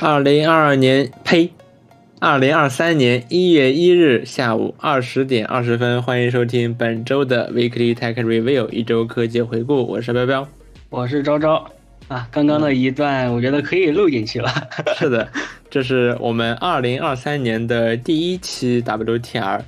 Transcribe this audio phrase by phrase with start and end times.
[0.00, 1.50] 二零二二年，呸，
[2.20, 9.84] 二零二三年一月一日下午二十点二十分，欢迎收听本周的 Weekly Tech Review 一周科技回顾。
[9.84, 10.48] 我是彪彪，
[10.88, 11.68] 我是昭昭
[12.06, 12.28] 啊。
[12.30, 14.48] 刚刚的一段，我觉得可以录进去了。
[14.96, 15.28] 是的，
[15.68, 19.62] 这是我们二零二三年的第一期 WTR。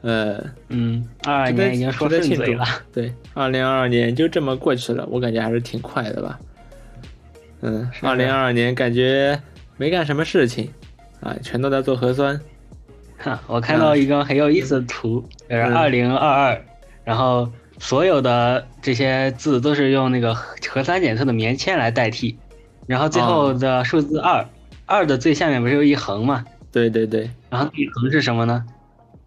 [0.00, 2.64] 呃，嗯，二二年已经说顺嘴了。
[2.90, 6.38] 对，二零二二年就这么过去了，我感觉还是挺快的吧。
[7.60, 9.38] 嗯，二零二二年感觉
[9.76, 10.72] 没干什么事情，
[11.20, 12.40] 啊，全都在做核酸。
[13.18, 16.64] 哈，我看到一个很有意思的图，就是二零二二，
[17.04, 22.38] 然后所有的这些字都是用那个核酸检测的棉签来代替，
[22.86, 24.46] 然后最后的数字二，
[24.86, 26.44] 二的最下面不是有一横吗？
[26.70, 28.64] 对对对，然后一横是什么呢？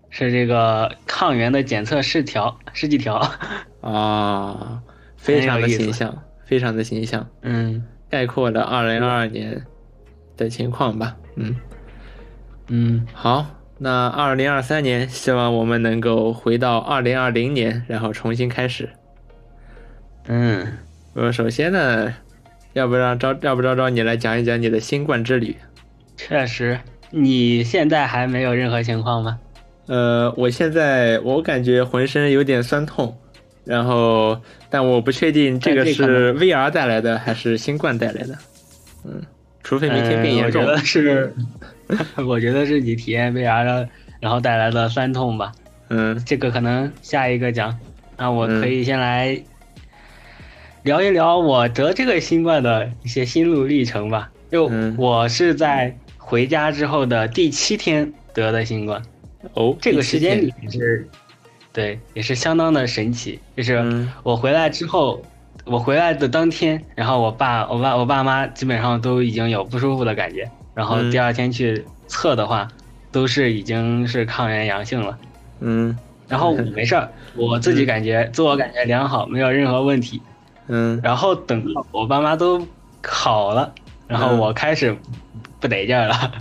[0.10, 3.30] 是这个抗原的检测试条试剂条
[3.82, 4.82] 啊，
[5.18, 7.84] 非常的形象，非常的形象，嗯。
[8.10, 9.62] 概括了二零二二年
[10.38, 11.56] 的情况吧，嗯
[12.70, 13.46] 嗯，好，
[13.78, 18.90] 那二零二三年，希望我们能够回到二零二零年，然后重新开始。
[20.28, 20.78] 嗯，
[21.14, 22.14] 我首先呢，
[22.74, 25.56] 要不让招，要不招招你来讲一讲你的新冠之旅。
[26.16, 26.80] 确实，
[27.12, 29.40] 你现在还没有任何情况吗？
[29.88, 33.18] 呃，我现在我感觉浑身有点酸痛。
[33.64, 38.38] 然后，但我不确定这个是 VR 带来的还是新冠带来的。
[39.04, 39.22] 嗯，
[39.68, 40.64] 除非明天变严重。
[40.64, 41.36] 我觉得是，
[42.26, 43.90] 我觉得是你体验 VR 的，
[44.22, 45.52] 然后带来的酸痛吧。
[45.90, 47.78] 嗯，这个可能下一个讲。
[48.16, 49.38] 那我可以先来
[50.84, 54.32] 聊一聊我得这个新冠的一些心路历程吧。
[54.50, 59.04] 就我是在回家之后的第七天得的新冠。
[59.54, 61.06] 哦，这个时间里是。
[61.74, 63.38] 对，也是相当的神奇。
[63.58, 65.22] 就是我回来之后，
[65.70, 70.50] 我回来的当天，然后我爸、我爸、我爸妈基本上都已经有不舒服的感觉。
[70.74, 72.68] 然后第二天去测的话，
[73.12, 75.18] 都是已经是抗原阳性了。
[75.60, 75.98] 嗯，
[76.28, 80.22] 然后我没事儿， 我自己感觉自我感觉良好，没有任何问题。
[80.68, 82.66] 嗯，然后等到我爸妈都
[83.04, 83.74] 好了，
[84.08, 84.96] 然后我开始
[85.60, 86.32] 不得劲儿了，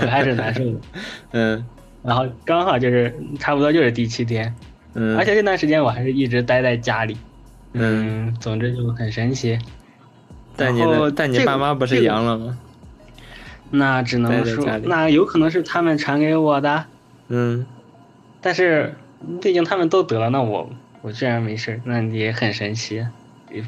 [0.00, 0.80] 我开始难受了。
[1.32, 1.64] 嗯，
[2.02, 4.54] 然后刚好就是差不多就是第七天。
[4.94, 7.16] 嗯，而且这段时间我还是一直待在家里，
[7.74, 9.58] 嗯，总之就很神奇。
[10.56, 12.58] 但你的但你爸妈不是阳了吗？
[13.70, 16.84] 那只能说，那有可能是他们传给我的。
[17.28, 17.66] 嗯，
[18.40, 18.94] 但是
[19.42, 20.70] 毕竟他们都得了，那我
[21.02, 23.04] 我居然没事，那也很神奇。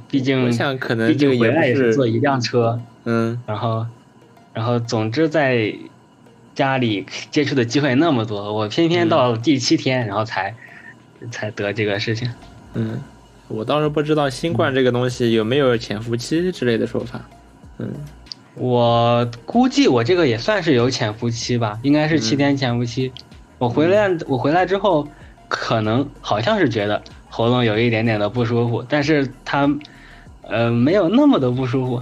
[0.08, 3.86] 毕竟，像可能毕竟回来也是坐一辆车，嗯，然后，
[4.52, 5.74] 然后总之在
[6.54, 10.54] 家里接触的机会那么多，我偏偏到第七天，然后才。
[11.30, 12.30] 才得这个事情，
[12.74, 13.00] 嗯，
[13.48, 17.20] 我倒是不知道新冠这个东西有没有潜伏期之类的说法，
[17.78, 17.88] 嗯，
[18.54, 23.12] 我估计我这个也算是有潜伏期吧，应该是七天潜伏期。
[23.58, 25.06] 我回来，我回来之后，
[25.48, 29.70] 可能好像是觉得喉咙有一点点的不舒服，但是它，
[30.42, 32.00] 呃，没有那么的不舒服，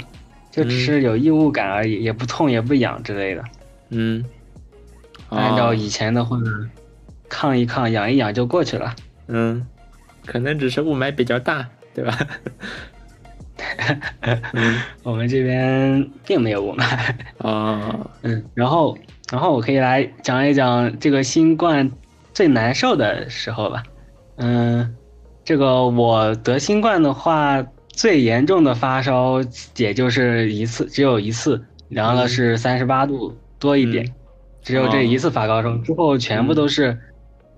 [0.50, 3.44] 就只是有异物感而已，也不痛也不痒之类的。
[3.90, 4.24] 嗯，
[5.28, 6.36] 按照以前的话，
[7.28, 8.94] 抗一抗，养一养就过去了。
[9.28, 9.64] 嗯，
[10.24, 12.18] 可能只是雾霾比较大，对吧？
[14.52, 17.14] 嗯，我们这边并没有雾霾。
[17.38, 18.96] 哦，嗯，然后，
[19.30, 21.90] 然后我可以来讲一讲这个新冠
[22.32, 23.82] 最难受的时候吧。
[24.36, 24.94] 嗯，
[25.44, 29.40] 这个我得新冠的话，最严重的发烧
[29.76, 34.12] 也就是一次，只有一次，量了是三十八度多一点，
[34.62, 36.98] 只有这一次发高烧，之后全部都是。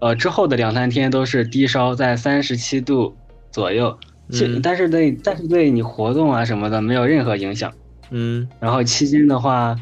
[0.07, 3.17] 呃，之后的两三天都是低烧，在三十七度
[3.51, 3.99] 左右，
[4.31, 7.73] 嗯，但是对，但是对你活动啊什么的没有任何影响，
[8.11, 9.75] 嗯，然后期间的话，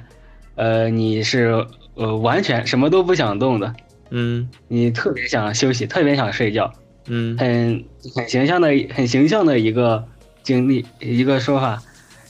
[0.54, 3.74] 呃，你是呃完全什么都不想动的，
[4.08, 6.72] 嗯，你特别想休息，特别想睡觉，
[7.06, 7.84] 嗯，很
[8.14, 10.02] 很形象的很形象的一个
[10.42, 11.82] 经历，一个说法，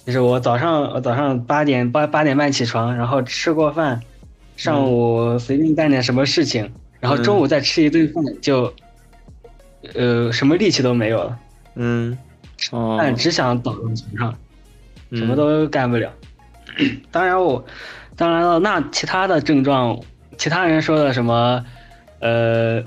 [0.05, 4.01] 就是我早上我早上八点八八点半起床，然后吃过饭，
[4.57, 6.73] 上午随便干点什么事情。
[7.05, 8.73] 然后中午再吃一顿饭，就，
[9.95, 11.39] 呃，什么力气都没有了。
[11.75, 12.17] 嗯，
[12.99, 14.35] 但只想倒在床上，
[15.13, 16.11] 什么都干不了。
[17.13, 17.63] 当然我，
[18.17, 20.01] 当然了，那其他的症状，
[20.39, 21.63] 其他人说的什么，
[22.21, 22.83] 呃，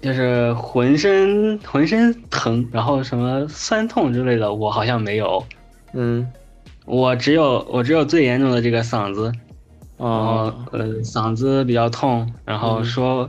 [0.00, 5.44] 就是浑身浑身疼，然后什么酸痛之类的，我好像没有。
[5.94, 6.30] 嗯，
[6.84, 9.32] 我只有我只有最严重的这个嗓子，
[9.96, 13.28] 哦呃嗓子比较痛，然后说。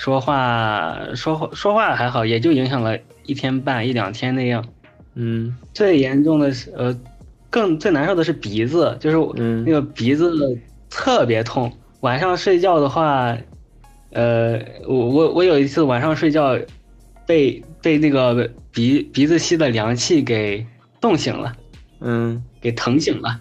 [0.00, 4.64] 说话说话说话还好，也就影响了一天半一两天那样。
[5.14, 6.98] 嗯，最严重的是呃，
[7.50, 10.58] 更最难受的是鼻子，就是那个鼻子
[10.88, 11.70] 特别痛。
[12.00, 13.36] 晚上睡觉的话，
[14.12, 14.58] 呃，
[14.88, 16.58] 我我我有一次晚上睡觉，
[17.26, 20.66] 被被那个鼻鼻子吸的凉气给
[20.98, 21.52] 冻醒了，
[22.00, 23.38] 嗯，给疼醒了。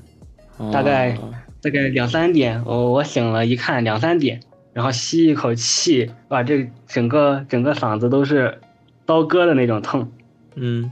[0.73, 1.17] 大概
[1.61, 4.41] 大概两三点，我我醒了一看两三点，
[4.79, 8.61] 然后吸一口气，哇，这整个整个嗓子都是
[9.05, 10.09] 刀割的那种痛，
[10.55, 10.89] 嗯，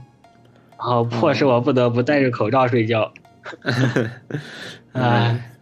[0.78, 3.10] 然后迫使我不得不戴着口罩睡觉。
[4.92, 5.52] 哎，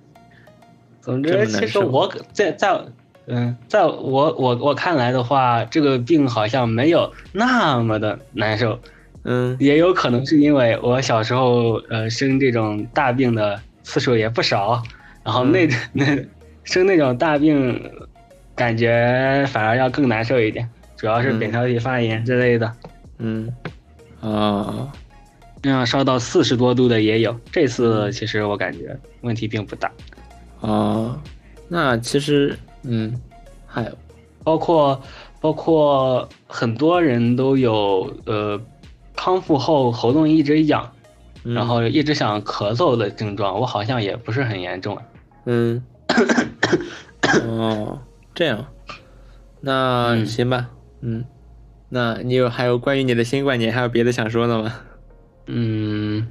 [1.00, 2.84] 总之，其实我在在
[3.28, 8.76] 嗯，在我我我看来的话，这个病好像没有那么的难受。
[9.22, 14.82] 嗯，也有可能是因为我小时候呃生这种大病的次数也不少，
[15.22, 16.04] 然后那那
[16.64, 17.80] 生那种大病，
[18.56, 22.72] 感觉反而要更难受一点，主要是扁桃体发炎之类的。
[23.18, 23.54] 嗯，
[24.20, 24.90] 啊。
[25.62, 29.90] 那样烧到四十多度的也有，这次其实我感觉问题并不大。
[30.60, 31.18] 哦，
[31.66, 33.20] 那其实，嗯，
[33.66, 33.90] 还有，
[34.44, 35.02] 包括
[35.40, 38.60] 包括很多人都有呃
[39.16, 40.88] 康复后喉咙一直痒，
[41.42, 44.96] 然后一直想咳嗽的症状，我好像也不是很严重。
[45.46, 45.82] 嗯，
[47.44, 47.98] 哦，
[48.36, 48.66] 这样，
[49.62, 50.68] 那行吧，
[51.00, 51.24] 嗯，
[51.88, 54.74] 那你有还有关于你的新冠，你还有别的想说的吗？
[55.46, 56.28] 嗯，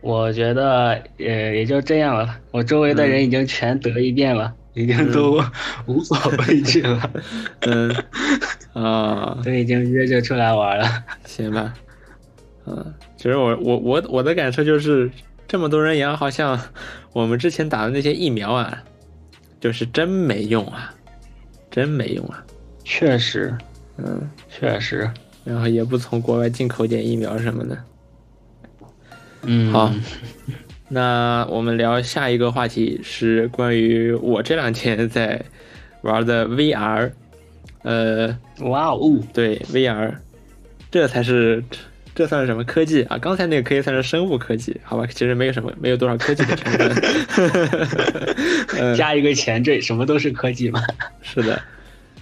[0.00, 2.38] 我觉得也也就这样了。
[2.50, 5.38] 我周围的人已经全得一遍了，已经都
[5.84, 6.16] 无所
[6.48, 7.10] 畏惧了。
[7.68, 7.94] 嗯，
[8.72, 10.88] 啊，都已经约着出来玩了。
[11.26, 11.74] 行吧。
[12.64, 15.10] 嗯，其实我我我我的感受就是，
[15.46, 16.58] 这么多人养，好像
[17.12, 18.82] 我们之前打的那些疫苗啊，
[19.60, 20.94] 就是真没用啊，
[21.70, 22.44] 真没用啊。
[22.84, 23.56] 确实，
[23.96, 25.10] 嗯，确实。
[25.44, 27.78] 然后也不从国外进口点疫苗什么的。
[29.42, 29.92] 嗯，好，
[30.88, 35.40] 那我们聊下一个话题是关于我这两天在
[36.02, 37.12] 玩的 VR，
[37.82, 40.14] 呃，哇哦，对 VR，
[40.90, 41.62] 这才是
[42.16, 43.18] 这算是什么科技啊？
[43.18, 45.06] 刚才那个可以算是生物科技，好吧？
[45.06, 46.90] 其实没有什么，没有多少科技的成分，
[48.96, 50.82] 加一个前缀，什么都是科技嘛。
[51.20, 51.62] 是的，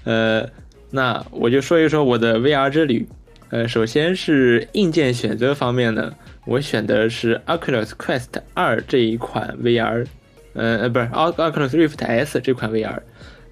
[0.02, 0.50] 呃，
[0.91, 3.06] 那我就说一说我的 VR 之旅，
[3.50, 6.12] 呃，首先是硬件选择方面呢。
[6.47, 10.05] 我选的是 Oculus Quest 二这一款 VR，
[10.52, 12.99] 呃呃，不是 Oculus Rift S 这款 VR。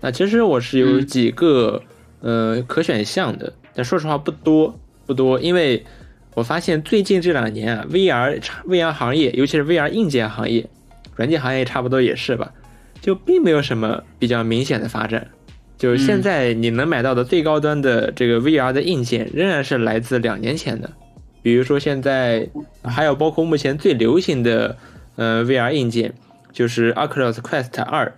[0.00, 1.82] 那其实我是有几个
[2.20, 5.82] 呃可选项的，但说实话不多不多，因为
[6.34, 10.66] 我发现最近这两年啊，VR VR 行业，尤其是 VR 硬件行业，
[11.14, 12.52] 软件行业差不多也是吧，
[13.00, 15.26] 就并没有什么比较明显的发展。
[15.76, 20.90] 就是现在你能买到的最高端的这个 VR 的硬件，仍然是来自两年前的。
[21.42, 22.48] 比如说现在
[22.84, 24.76] 还有包括目前最流行的
[25.16, 26.14] 呃 VR 硬件，
[26.52, 28.12] 就是 Oculus Quest 二，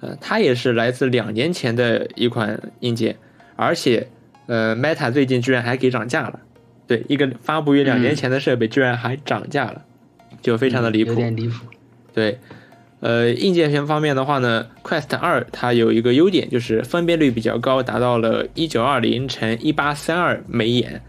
[0.00, 3.16] 呃，它也是来自两年前的一款硬件，
[3.56, 4.06] 而且
[4.46, 6.38] 呃 Meta 最近居然还给涨价了，
[6.88, 9.84] 对，一个发布于两年前的设备居然还涨价了，
[10.42, 11.66] 就非常的离谱，有点离谱。
[12.12, 12.38] 对，
[13.00, 21.00] 呃，硬件方方面的话呢，Quest 二它有一个优点就是分辨率比较高，达到了一九二零乘一八三二眉眼。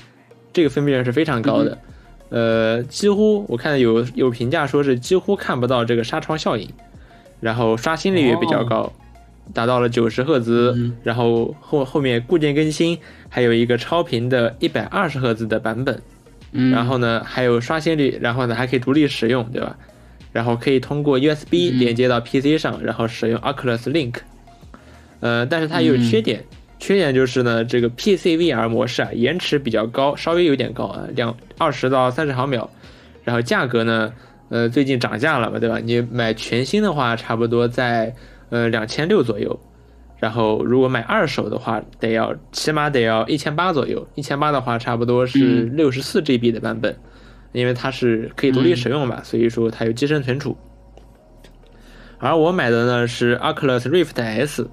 [0.51, 1.77] 这个分辨率是非常高的，
[2.29, 6.67] 呃，几乎我看有有评价说是几乎看不到这个纱窗效应，
[7.39, 8.91] 然后刷新率也比较高，
[9.53, 12.97] 达到了九十赫兹，然后后后面固件更新
[13.29, 16.01] 还有一个超频的一百二十赫兹的版本，
[16.71, 19.75] 然后呢还有刷新率，然后呢还可以独立使用，对吧？
[20.31, 24.15] 然后可以通过 USB 连接到 PC 上，然后使用 Oculus Link，
[25.21, 26.43] 呃，但是它有缺点。
[26.81, 32.69] 缺点就是呢，这个 PC VR 模式啊，延迟比较高，稍微有点高啊，两二十到三十毫秒。
[33.25, 34.13] 然后价格呢，
[34.47, 35.77] 呃，最近涨价了嘛，对吧？
[35.83, 38.15] 你买全新的话，差不多在
[38.49, 39.59] 呃两千六左右。
[40.17, 44.05] 然后如果买二手的话，得要起码得要一千八左右。
[44.15, 46.97] 一千八的话，差不多是六十四 GB 的版本，
[47.53, 50.57] 因为它是可以独立使用嘛，所以说它有机身存储。
[52.17, 54.69] 而我买的呢是 Oculus Rift S。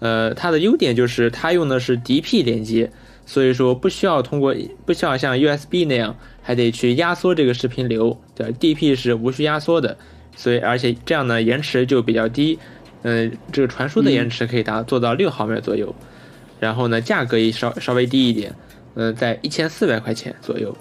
[0.00, 2.90] 呃，它的优点就是它用的是 DP 连接，
[3.24, 4.54] 所以说不需要通过，
[4.84, 9.96] 不需要像 USB 那样还得去压缩这个视频流，对，DP 是无需压缩的，
[10.36, 12.58] 所以而且这样呢延迟就比较低，
[13.04, 15.94] 嗯，这个传输的延迟可以达做到六毫秒左右，
[16.58, 18.52] 然后呢价格也稍稍微低一点，
[18.94, 20.76] 嗯，在一千四百块钱左右，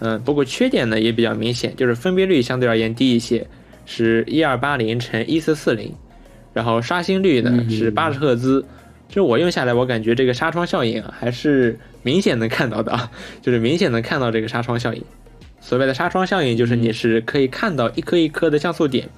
[0.00, 3.46] 嗯，不过缺点呢也比较明显，就是分辨率相对而言低一些，
[3.86, 5.94] 是一二八零乘一四四零。
[6.52, 8.64] 然后刷新率呢是八十赫兹，
[9.08, 13.08] 就我用下来，我感觉这个纱窗效应啊还是明显能看到的，
[13.40, 15.00] 就是明显能看到这个纱窗效应。
[15.60, 19.08] 所谓的纱窗效应，就是你是可以看到一颗一颗的像素点，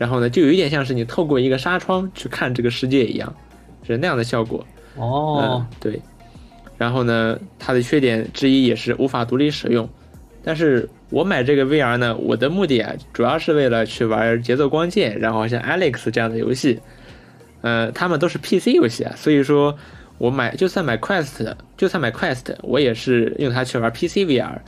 [0.00, 3.34] 然后呢，就有一点像是你透过一个纱窗去看这个世界一样，
[3.86, 4.66] 是那样的效果。
[4.96, 6.00] 哦，对。
[6.78, 9.86] 然后呢，它的缺点之一也是无法独立使用。
[10.42, 16.80] 但是我买这个 VR 呢，我的目的啊，主要是为了去玩节奏光剑，然后像 Alex 这样的游戏。
[17.60, 19.76] 呃，他们都是 PC 游戏啊，所以说
[20.16, 24.60] 我买就算买 Quest，就算买 Quest，我也是用它去玩 PC VR。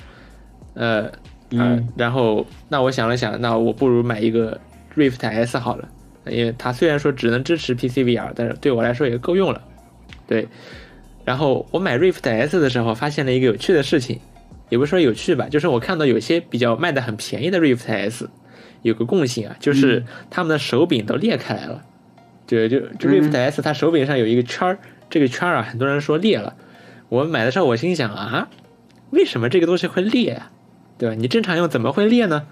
[0.74, 1.10] 呃，
[1.52, 4.60] 嗯，然后那我想了想，那我不如买一个。
[4.96, 5.88] Rift S 好了，
[6.26, 9.62] 因为它虽然说只能支持 PC VR，但是对我来说也够用了。
[10.26, 10.48] 对，
[11.24, 14.20] 然后我买 Rift S 的时候，发现了一个有趣的事情，
[14.68, 18.28] 也不是说有趣吧，就是我看到有些比较卖的很便宜的 Rift S，
[18.82, 21.82] 有个共性啊，就是他们的手柄都裂开来了。
[22.46, 26.54] 就就就 Rift S，它手柄上有一个圈儿，这个圈儿啊，很多人说裂了。
[27.08, 28.48] 我买的时候，我心想啊，
[29.10, 30.50] 为什么这个东西会裂啊？
[30.98, 31.14] 对吧？
[31.14, 32.46] 你正常用怎么会裂呢？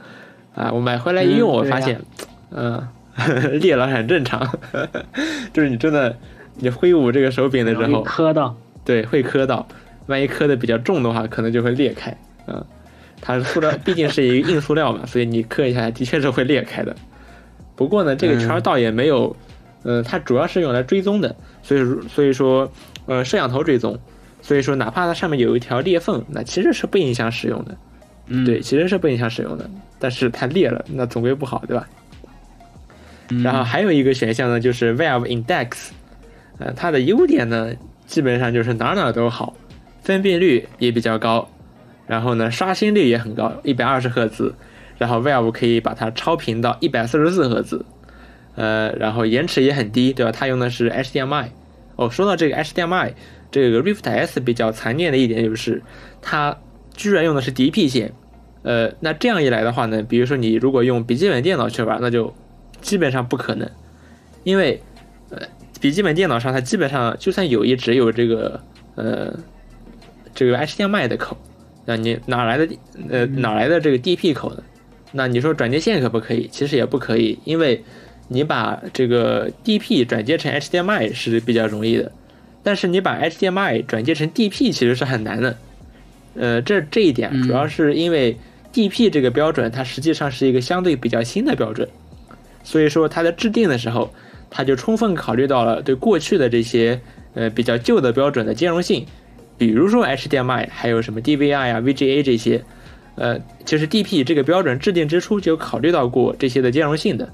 [0.54, 2.00] 啊，我买回来一用，我发现。
[2.50, 2.82] 嗯，
[3.60, 4.40] 裂了很正常，
[5.52, 6.16] 就是你真的，
[6.56, 9.66] 你挥舞这个手柄的时候磕到，对，会磕到，
[10.06, 12.16] 万一磕的比较重的话，可能就会裂开。
[12.46, 12.64] 嗯，
[13.20, 16.94] 它是塑料，毕竟是一个硬塑料嘛， 所以你磕一下，的确是会裂开的。
[17.76, 19.36] 不过呢，这个圈倒也没有，
[19.84, 22.70] 呃，它主要是用来追踪的，所以所以说，
[23.06, 23.98] 呃，摄像头追踪，
[24.42, 27.76] 所以说哪怕它上面有一条裂缝，那其实是不影响使用的。
[28.32, 29.68] 嗯，对，其实是不影响使用的，
[29.98, 31.88] 但是它裂了，那总归不好，对吧？
[33.42, 35.88] 然后还有一个选项呢，就是 Valve Index，
[36.58, 37.72] 呃，它的优点呢，
[38.06, 39.54] 基本上就是哪哪都好，
[40.02, 41.48] 分辨率也比较高，
[42.06, 44.54] 然后呢，刷新率也很高，一百二十赫兹，
[44.96, 47.84] 然后 Valve 可以把它超频到一百四十四赫兹，
[48.54, 50.30] 呃，然后延迟也很低，对吧？
[50.32, 51.46] 它用的是 HDMI。
[51.96, 53.12] 哦，说到这个 HDMI，
[53.50, 55.82] 这个 Rift S 比较残念的一点就是，
[56.22, 56.56] 它
[57.00, 58.12] 居然用的是 DP 线，
[58.62, 62.30] 呃，那这样一来的话呢，比如说你如果用笔记本电脑去玩，那就
[62.82, 63.66] 基本上不可能，
[64.44, 64.78] 因为，
[65.30, 65.38] 呃，
[65.80, 68.60] 笔记本电脑上它基本上就算有，也只有这个，
[68.96, 69.34] 呃，
[70.34, 71.34] 这个 HDMI 的口，
[71.86, 72.68] 那你哪来的，
[73.08, 74.62] 呃，哪来的这个 DP 口呢？
[75.12, 76.46] 那你说转接线可不可以？
[76.52, 77.82] 其实也不可以，因为
[78.28, 82.12] 你把这个 DP 转接成 HDMI 是比较容易的，
[82.62, 85.56] 但是你把 HDMI 转接成 DP 其实是很难的。
[86.34, 88.36] 呃，这这一点主要是因为
[88.72, 91.88] DP 这个标准它实际上是一个相对比较新的标准。
[92.62, 94.12] 所以说，它在制定的时候，
[94.50, 97.00] 它就充分考虑到了对过去的这些
[97.34, 99.06] 呃比较旧的标准的兼容性，
[99.56, 102.62] 比如说 HDMI，还有什么 DVI 呀、VGA 这些，
[103.16, 107.28] 呃，其实 DP 这个标准制定之初就考虑到过这些的兼容性的。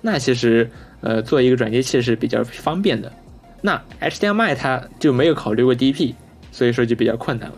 [0.00, 0.70] 那其实
[1.02, 3.12] 呃做一个转接器是比较方便的。
[3.60, 6.14] 那 HDMI 它就没有考虑过 DP，
[6.50, 7.56] 所以说就比较困难了。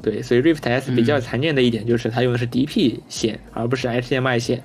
[0.00, 4.62] 对，所以 Rift S 比较残念的一点就是它用的是 DP 线，而不是 HDMI 线。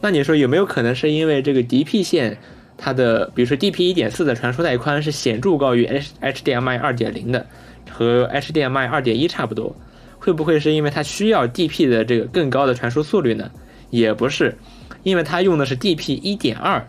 [0.00, 2.36] 那你说有没有可能是因为这个 DP 线，
[2.76, 7.46] 它的比如说 DP 一点四的传输带宽是显著高于 H HDMI 二点零的，
[7.90, 9.74] 和 HDMI 二点一差不多，
[10.18, 13.50] 会不会是因为它需要 DP 的这个更高的传输速率呢？
[13.90, 14.54] 也不是，
[15.02, 16.86] 因为它用的是 DP 一点二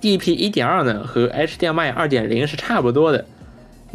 [0.00, 3.26] ，DP 一点二呢和 HDMI 二点零是差不多的，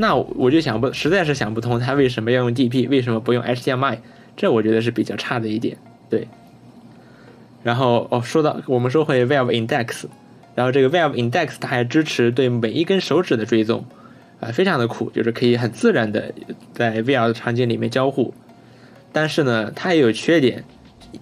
[0.01, 4.00] 那我就想不实在是想不通它为什么要用 DP，为什么不用 HDMI？
[4.36, 5.77] 这我觉得是比较差的一点，
[6.10, 6.27] 对。
[7.62, 10.05] 然后哦，说到我们说回 Valve Index，
[10.55, 13.86] 然后这个 Valve Index 它还支持对每一根手指的追踪，
[14.39, 16.34] 啊，非常的酷，就是可以很自然的
[16.74, 18.34] 在 VR 的场景里面交互。
[19.12, 20.63] 但是呢，它也有缺点。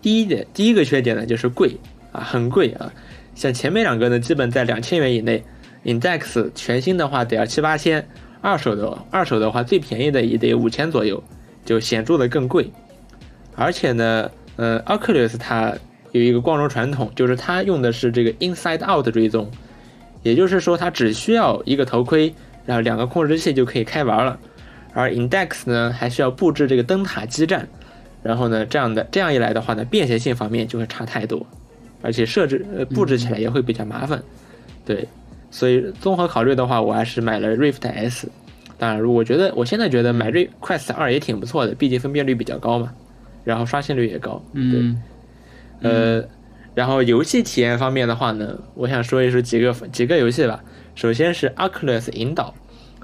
[0.02, 1.76] 第一点，第一个缺点呢就是贵
[2.14, 2.94] 啊，很贵啊。
[3.36, 5.44] 像前面两个呢，基本在两千元以内
[5.84, 8.08] ，Index 全新的话得要七八千，
[8.42, 11.22] 二手的二手的话最便宜的也得五千左右，
[11.66, 12.72] 就显著的更贵。
[13.56, 15.74] 而且呢，呃，Oculus 它
[16.12, 19.52] 有一个光荣传统，就是它用的是这个 inside out 追踪，
[20.24, 22.34] 也就是说它只需要一个头盔，
[22.66, 24.40] 然后两个控制器就可以开玩了。
[24.94, 27.68] 而 Index 呢，还需要布置这个灯塔基站，
[28.24, 31.46] 然后呢，这样的这样一来的话呢，便携性方面就会差太多，
[32.02, 34.24] 而且设置呃布置起来也会比较麻烦。
[34.86, 35.08] 对，
[35.52, 38.30] 所以综合考虑的话，我还是买了 Rift S。
[38.78, 42.94] 当然，我觉得我现在觉得买 Rift Quest 二也挺不错的，毕竟分辨率比较高嘛，
[43.44, 44.42] 然后刷新率也高。
[44.54, 45.02] 嗯。
[45.82, 46.24] 呃，
[46.76, 50.64] 然后游戏体验方面的话呢，我想说一说几个几个游戏吧。
[50.96, 52.54] 首先是 Oculus 引导，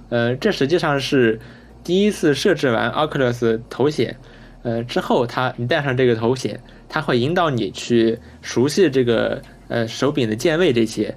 [0.10, 1.40] 呃，这实际上是
[1.84, 4.18] 第一次设置完 Oculus 头显，
[4.64, 6.60] 呃之后，它你戴上这个头显，
[6.90, 11.16] 它会引导你去熟悉这个呃手柄的键位这些。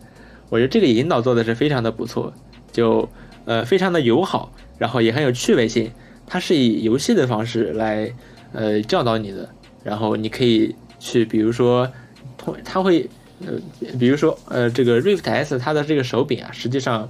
[0.50, 2.33] 我觉得这个引导做的是非常的不错，
[2.73, 3.09] 就
[3.45, 5.90] 呃非常的友好，然后也很有趣味性。
[6.26, 8.12] 它是以游戏的方式来
[8.52, 9.49] 呃教导你的，
[9.83, 10.75] 然后你可以。
[11.00, 11.88] 去，比如说，
[12.37, 13.09] 通他会
[13.47, 13.52] 呃，
[14.00, 17.09] 比如说呃，这个 Rift S 它的这个手柄啊，实际上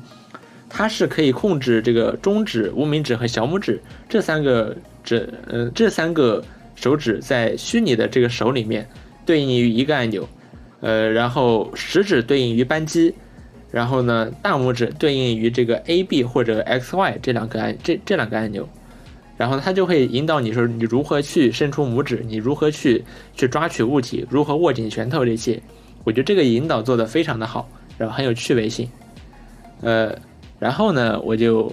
[0.68, 8.86] 它是可以控制这个中指、无名指和小拇指这三个指，呃，这三个手指在虚拟的这个手里面
[9.24, 10.28] 对应于一个按钮，
[10.80, 13.14] 呃，然后食指对应于扳机，
[13.70, 18.68] 然后呢，大拇指对应于这个 A、B 或者 X、Y 这两个按这这两个按钮。
[19.36, 23.04] 然后它就会引导你说你如何去伸出拇指，你如何去
[23.36, 25.62] 去抓取物体，如何握紧拳头这些，
[26.02, 28.88] 我觉得这个引导做的非常的好，然后很有趣味性。
[29.80, 30.12] 呃，
[30.58, 31.72] 然后呢，我就，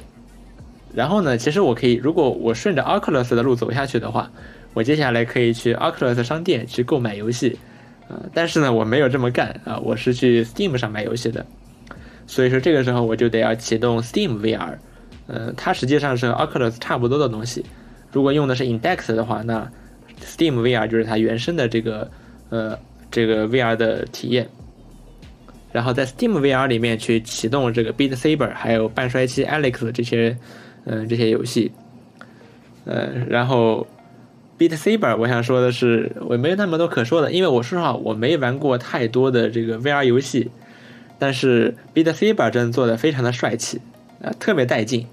[0.93, 4.31] 然后呢，其实我可以，如果我顺着 Oculus 的路走下去的话，
[4.75, 7.57] 我接下来可以去 Oculus 商店去购买游戏，
[8.07, 11.43] 啊，但是呢，我没有这么干啊，我是去 Steam 上买游戏的，
[12.27, 14.77] 所以说这个时候我就得要启动 Steam VR。
[15.27, 17.65] 呃，它实际上是和 Oculus 差不多的东西。
[18.11, 19.69] 如果用的是 Index 的话，那
[20.23, 22.09] Steam VR 就是它原生的这个
[22.49, 22.77] 呃
[23.09, 24.47] 这个 VR 的体验。
[25.71, 30.37] 然后在 Steam VR 里面去启动这个 Beat Saber，还有半衰期 Alex 这些
[30.85, 31.71] 嗯这些游戏。
[32.85, 33.85] 呃，然后
[34.59, 40.49] Beat Saber 我想说的是，我没有那么多可说的，因为我说实话我没玩过太多的这个 VR 游戏，
[41.19, 43.81] 但是 Beat Saber 真的做的非常的帅气，
[44.21, 45.07] 啊，特别带劲。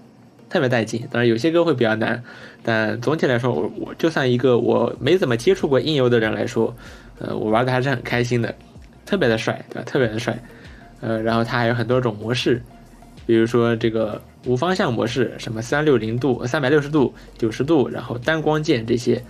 [0.48, 2.22] 特别带劲，当然有些歌会比较难，
[2.62, 6.76] 但总体来说，我我就算一个我没怎么接触过音游的人来说，
[7.18, 8.54] 呃，我玩的还是很开心的，
[9.06, 9.82] 特别的帅，对吧？
[9.86, 10.38] 特别的帅，
[11.00, 12.62] 呃，然后它还有很多种模式，
[13.24, 19.24] 比如说这个无方向模式，什么三六零度、三百六十度、九十度，然后单光键这些，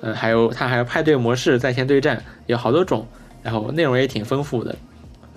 [0.00, 3.08] 呃，还有它还有派对模式、在线对战，有好多种，
[3.42, 4.76] 然后内容也挺丰富的，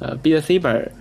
[0.03, 0.91] 呃，B 的 C 本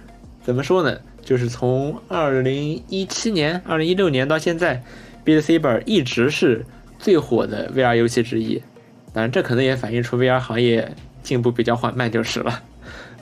[0.44, 0.96] 怎么说呢？
[1.22, 4.80] 就是从二零一七年、二零一六年到现在
[5.24, 6.64] ，Beat Saber 一直是
[7.00, 8.62] 最火的 VR 游戏之一。
[9.12, 12.62] 当然，这可能也反映出 VR 行业进步比较缓慢就是了。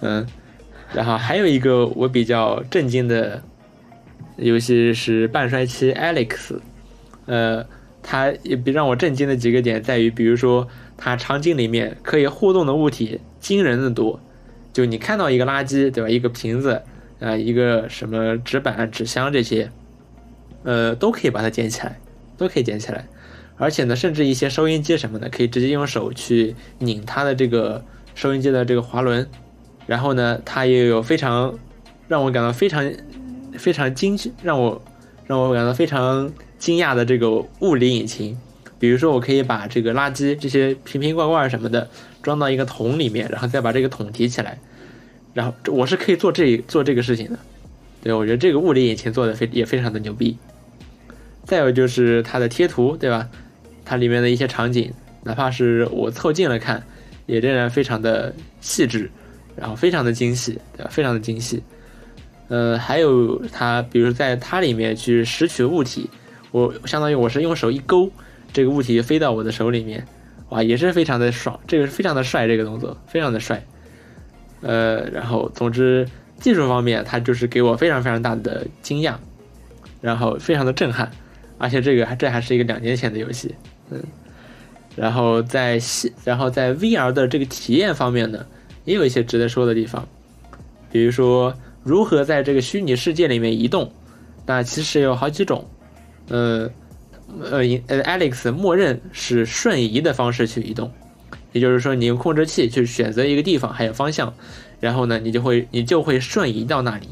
[0.03, 0.27] 嗯，
[0.93, 3.43] 然后还有一个我比较震惊的
[4.37, 6.59] 游戏是半衰期 Alex。
[7.25, 7.65] 呃，
[8.03, 14.21] 它也比让我震惊的几个点在于，比如说它场景里面可以互动的物体惊人的多。
[14.73, 16.09] 就你看到一个垃圾，对吧？
[16.09, 16.83] 一个瓶子。
[17.21, 19.71] 啊，一个什么纸板、纸箱这些，
[20.63, 22.01] 呃，都可以把它捡起来，
[22.39, 23.07] 都可以捡起来。
[23.59, 29.29] 而且呢，甚至一些收音机什么的，可以直接用手去拧它的这个收音机的这个滑轮。
[29.87, 31.59] 然后呢，它也有非常
[32.09, 32.91] 让我感到非常
[33.59, 34.81] 非常惊，让我
[35.27, 38.35] 让我感到非常惊讶的这个物理引擎。
[38.79, 41.87] 比如说，我可以把这个垃圾、这些瓶瓶罐罐什么的
[42.23, 44.59] 装到一个桶里面，然后再把这个桶提起来。
[45.33, 47.39] 然后我是可以做这做这个事情的，
[48.03, 50.37] 对我觉得这个物理引擎做的非也非常的牛逼。
[51.45, 53.29] 再有就是它的贴图，对吧？
[53.85, 56.85] 它里面的一些场景，哪怕是我凑近了看，
[57.27, 59.11] 也仍然非常的细致，
[59.57, 60.91] 然后非常的精细，对吧？
[60.93, 61.63] 非常的精细。
[62.49, 66.11] 呃，还有它，比如在它里面去拾取物体，
[66.51, 68.11] 我相当于我是用手一勾，
[68.53, 70.05] 这个物体飞到我的手里面，
[70.51, 73.65] 哇，也是非常的爽，这个是非常的帅，这个动作非常的帅。
[74.61, 76.07] 呃，然后总之
[76.39, 79.15] 技术方面，它就是给我非常非常大的惊讶，
[80.01, 81.11] 然后非常的震撼，
[81.57, 83.55] 而且这个还这还是一个两年前的游戏，
[83.91, 84.03] 嗯，
[84.97, 88.45] 然后在细然后在 VR 的这个体验方面呢，
[88.85, 90.07] 也有一些值得说的地方，
[90.91, 93.91] 比如说如何在这个虚拟世界里面移动，
[94.45, 95.65] 那其实有好几种，
[96.29, 96.69] 呃
[97.51, 100.91] 呃呃，Alex 默认是瞬移的方式去移动。
[101.53, 104.33] 也就是说，你用控制器去选择一个地方，还有方向，
[104.79, 107.09] 然后呢，你就会你就会瞬移到那里。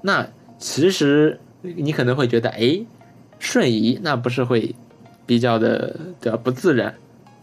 [0.00, 0.28] 那
[0.58, 2.80] 其实你可能会觉得，哎，
[3.38, 4.74] 瞬移那不是会
[5.26, 6.94] 比较的的不自然？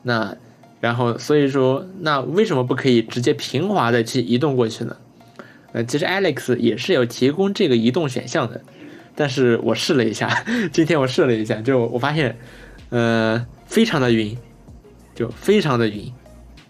[0.03, 0.35] 那
[0.81, 4.97] 然后所以说，那为什么不可以直接平滑的去移动过去呢？
[5.71, 8.61] 呃，其实 Alex 也是有提供这个移动选项的，
[9.19, 12.39] 但是我试了一下， 今天我试了一下，就我发现，
[12.87, 14.37] 呃，非常的晕。
[15.15, 16.13] 就非常的晕，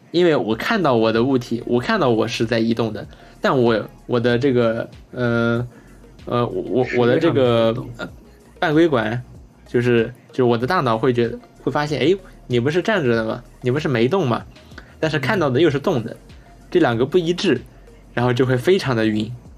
[0.10, 3.08] 因为我看到我的物体，我看到我是在移动的，
[3.40, 5.68] 但我我的这个呃
[6.26, 7.72] 呃我我的这个
[8.60, 9.22] 半规管，
[9.68, 13.44] 就是就是我的大脑会觉得会发现，哎，你不是站着的吗？
[13.62, 14.44] 你不是没动吗？
[15.00, 16.18] 但是看到的又是动的，
[16.72, 17.62] 这两个不一致，
[18.16, 19.49] 然后就会非常的晕啊。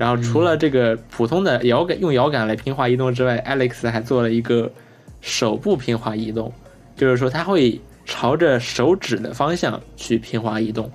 [0.00, 4.72] 然后除了这个普通的摇杆用摇杆来平滑移动之外，Alex 还做了一个
[5.20, 6.50] 手部平滑移动。
[6.96, 10.90] 就是说，它会朝着手指的方向去平滑移动，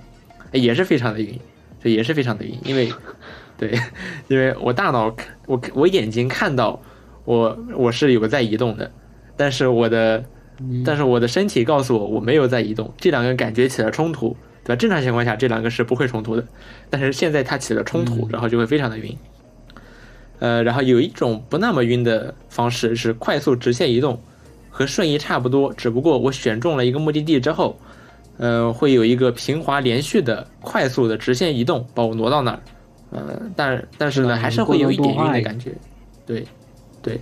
[0.50, 1.38] 也是非常的晕，
[1.80, 2.92] 这也是非常的晕，因为，
[3.56, 3.78] 对，
[4.26, 5.14] 因为我大脑
[5.46, 6.82] 我我眼睛看到
[7.24, 8.90] 我我是有个在移动的，
[9.36, 10.24] 但是我的
[10.84, 14.36] 但是我的身体告诉我我没有在移动，这两个感觉起了冲突，
[14.66, 14.76] 对吧？
[14.76, 16.44] 正常情况下这两个是不会冲突的，
[16.90, 18.28] 但是现在它起了冲突，嗯。
[18.32, 19.16] 然后就会非常的晕。
[20.40, 24.20] 呃，然后有一种不那么晕的方式是快速直线移动，
[24.68, 27.78] 和瞬移差不多，只不过我选中了一个目的地之后，
[28.36, 32.60] 呃，会有一个平滑连续的快速的直线移动把我挪到那儿，
[33.12, 35.72] 呃，但但是呢，还是会有一点晕的感觉，
[36.26, 36.44] 对，
[37.00, 37.18] 对，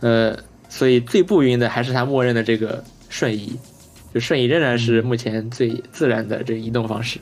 [0.00, 0.36] 呃，
[0.68, 3.56] 所以最不晕的还是它默认的这个瞬移，
[4.14, 7.18] 就瞬移仍然是目前最自然的这个移动方式。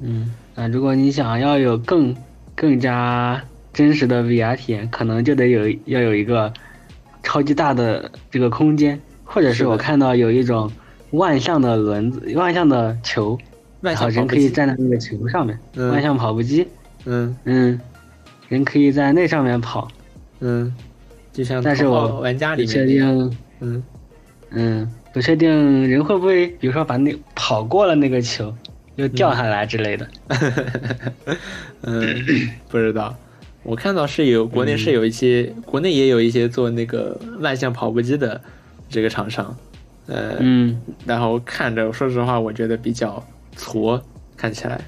[0.00, 2.14] 嗯，啊如果你想要有更
[2.56, 3.40] 更加
[3.72, 6.52] 真实的 VR 体验，可能就得有要有一个
[7.22, 10.70] 超级大的这个空间，或者是我看到有一种
[11.12, 13.38] 万向的轮子、万向的球，
[13.82, 16.66] 万然后人可以站在那个球上面，嗯万向跑步机，
[17.04, 17.36] 嗯。
[17.44, 17.80] 嗯，
[18.48, 19.86] 人可以在那上面跑，
[20.40, 20.74] 嗯，
[21.32, 23.82] 就像但是我玩家里面那样，定，嗯，
[24.50, 25.50] 嗯，不确定
[25.90, 28.54] 人会不会，比如说把那跑过了那个球，
[28.94, 30.08] 又掉下来之类的。
[31.82, 32.24] 嗯，
[32.68, 33.16] 不知道。
[33.64, 38.40] 我看到是有国内是有一些，国内也有一些做那个万向跑步机的
[38.88, 39.56] 这个厂商，
[40.06, 43.20] 呃，嗯，然后看着，说实话，我觉得比较
[43.56, 44.00] 挫，
[44.36, 44.80] 看起来，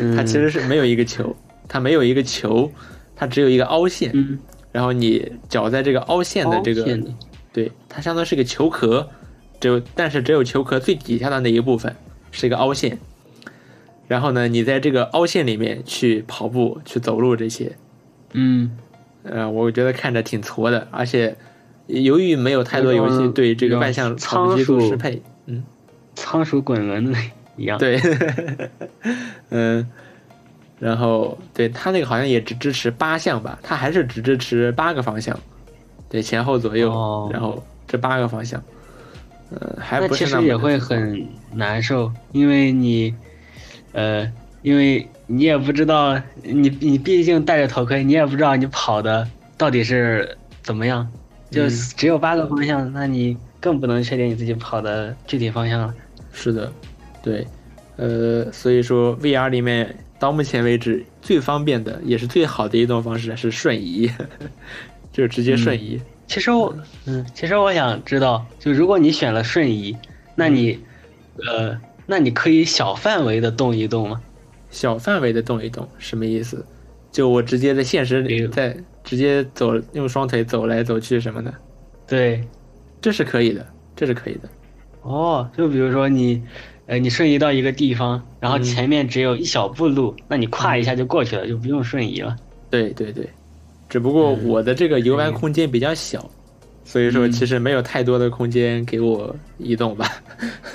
[0.00, 0.16] 嗯。
[0.16, 1.36] 它其实是没有一个球，
[1.68, 2.72] 它没有一个球，
[3.14, 4.38] 它只有一个凹陷，嗯，
[4.72, 6.98] 然后你脚在这个凹陷的这个
[7.58, 9.08] 对，它相当于是个球壳，
[9.58, 11.96] 只有但是只有球壳最底下的那一部分
[12.30, 12.96] 是一个凹陷。
[14.06, 17.76] 然后呢，你在这个凹陷里面去跑步、去走路这些，
[18.32, 18.78] 嗯，
[19.24, 21.36] 呃，我觉得看着挺挫的，而且
[21.88, 25.64] 由于没有太多游戏对这个万向跑步机做适配，嗯，
[26.14, 27.12] 仓鼠滚轮
[27.56, 28.00] 一样。，对，
[29.50, 29.84] 嗯，
[30.78, 35.38] 然后对它那个好像也只支持八项吧，它还是只支持八个方向，
[36.08, 37.28] 对，前后左右，哦。
[37.32, 38.62] 然后这八个方向，
[39.50, 43.14] 呃，还那不是那么其实也会很难受，因为你，
[43.92, 44.30] 呃，
[44.62, 51.06] 因为你也不知道，你你毕竟戴着头盔，你也不知道你跑的到底是怎么样，
[51.50, 51.70] 就嗯。
[51.96, 55.94] 只有八个方向，那你更不能确定你自己跑的具体方向了。
[56.32, 56.72] 是的，
[57.22, 57.46] 对，
[57.96, 64.10] 呃，所以说 VR 里面到目前为止最方便的也是最好的一种方式是瞬移，
[65.18, 66.00] 就是直接瞬移。
[66.28, 66.72] 其实我，
[67.06, 69.96] 嗯，其实我想知道，就如果你选了瞬移，
[70.36, 70.78] 那你，
[71.44, 71.76] 呃，
[72.06, 74.22] 那你可以小范围的动一动吗？
[74.70, 76.64] 小范围的动一动，什么意思？
[77.10, 81.52] 就我直接在现实里，在直接走，用双腿走来走去什么的，
[82.06, 82.44] 对，
[83.00, 84.48] 这是可以的，这是可以的。
[85.02, 86.40] 哦，就比如说你，
[86.86, 92.36] 呃，你瞬移到一个地方，然后嗯前面只有一小步路，那你跨一下就过去了，就不用瞬移了。
[92.70, 93.28] 对对对，
[93.88, 94.44] 只不过嗯。
[94.48, 96.28] 我的这个游玩空间比较小，
[96.84, 97.32] 所以说嗯。
[97.32, 100.10] 其实没有太多的空间给我移动吧，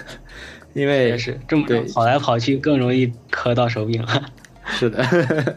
[0.73, 4.21] 因为也是这么对跑来跑去更容易磕到手柄了。
[4.65, 5.05] 是的，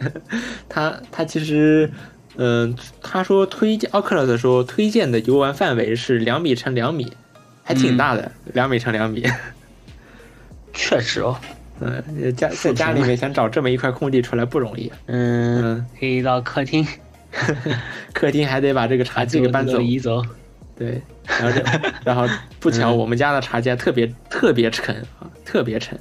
[0.68, 1.90] 他他其实，
[2.36, 7.10] 嗯、他说推荐 Oculus 说推荐的游玩范围是两米乘两米，
[7.62, 7.96] 还挺嗯。
[7.96, 9.24] 大的，两、米乘两米。
[10.74, 11.34] 确实哦，
[11.80, 16.86] 嗯、家在家里面想找这么一块空地出来不容易，嗯，嗯，可以到客厅
[18.12, 20.22] 客厅还得把这个茶几给搬走，移走。
[20.78, 21.64] 对，然后这
[22.04, 22.28] 然后
[22.60, 25.98] 不巧嗯我们家的茶几还特别特别沉啊，特别沉。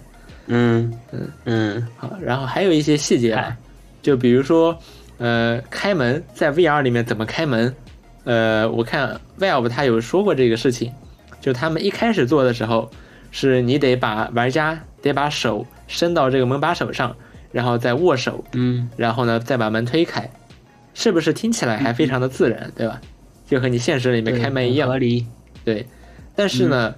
[0.48, 3.58] 嗯嗯嗯好，然后还有一些细节啊哎，
[4.02, 4.78] 就比如说，
[5.18, 7.74] 呃，开门在 VR 里面怎么开门？
[8.26, 10.92] 呃，我看 Valve 他有说过这个事情，
[11.40, 12.92] 就他们一开始做的时候，
[13.32, 17.16] 是你得把玩家得把手伸到这个门把手上，
[17.52, 20.30] 然后再握手，嗯然后呢再把门推开，
[20.96, 23.00] 是不是听起来还非常的自然，对吧？
[23.48, 25.28] 就和你现实里面开门一样很合，理。
[25.64, 25.86] 对，
[26.36, 26.96] 但是呢，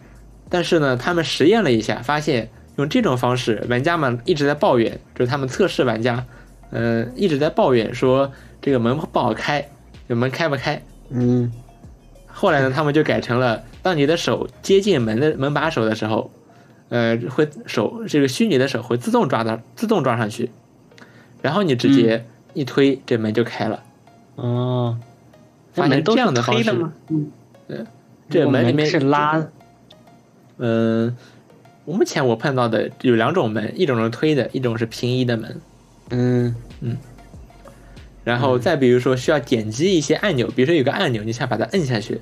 [0.49, 6.25] 但是呢，他们实验了一下，发现用这种方式，玩家们一直在抱怨，就是他们测试玩家，
[6.71, 8.31] 嗯、一直在抱怨说
[8.61, 9.67] 这个门不好开，
[10.07, 10.81] 这门开不开。
[11.09, 11.51] 嗯
[12.27, 16.31] 后来呢，他们就改成了，当你的手接近门的门把手的时候，
[16.89, 20.51] 呃，会手这个虚拟的手会自动抓到，自动抓上去，
[21.41, 23.83] 然后你直接一推，这门就开了。
[24.37, 24.97] 哦，
[25.75, 26.93] 那门都是样的方式吗？
[27.09, 27.85] 嗯，
[28.29, 29.45] 这我门里面是拉。
[30.57, 31.15] 嗯，
[31.85, 35.61] 我目前我碰到的有两种门，一种是推的，一种是平移的门。
[36.09, 36.97] 嗯嗯
[38.23, 42.19] 然后再比如说需要点击一些按钮，比如说有个按钮，你想把它摁下去，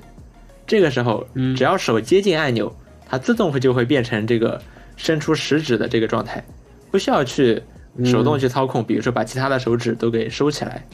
[0.66, 2.74] 这个时候嗯只要手接近按钮，
[3.06, 4.60] 它自动会就会变成这个
[4.96, 6.42] 伸出食指的这个状态，
[6.90, 7.62] 不需要去
[8.04, 10.86] 手动去操控，比如说把其他的手指都给收起来，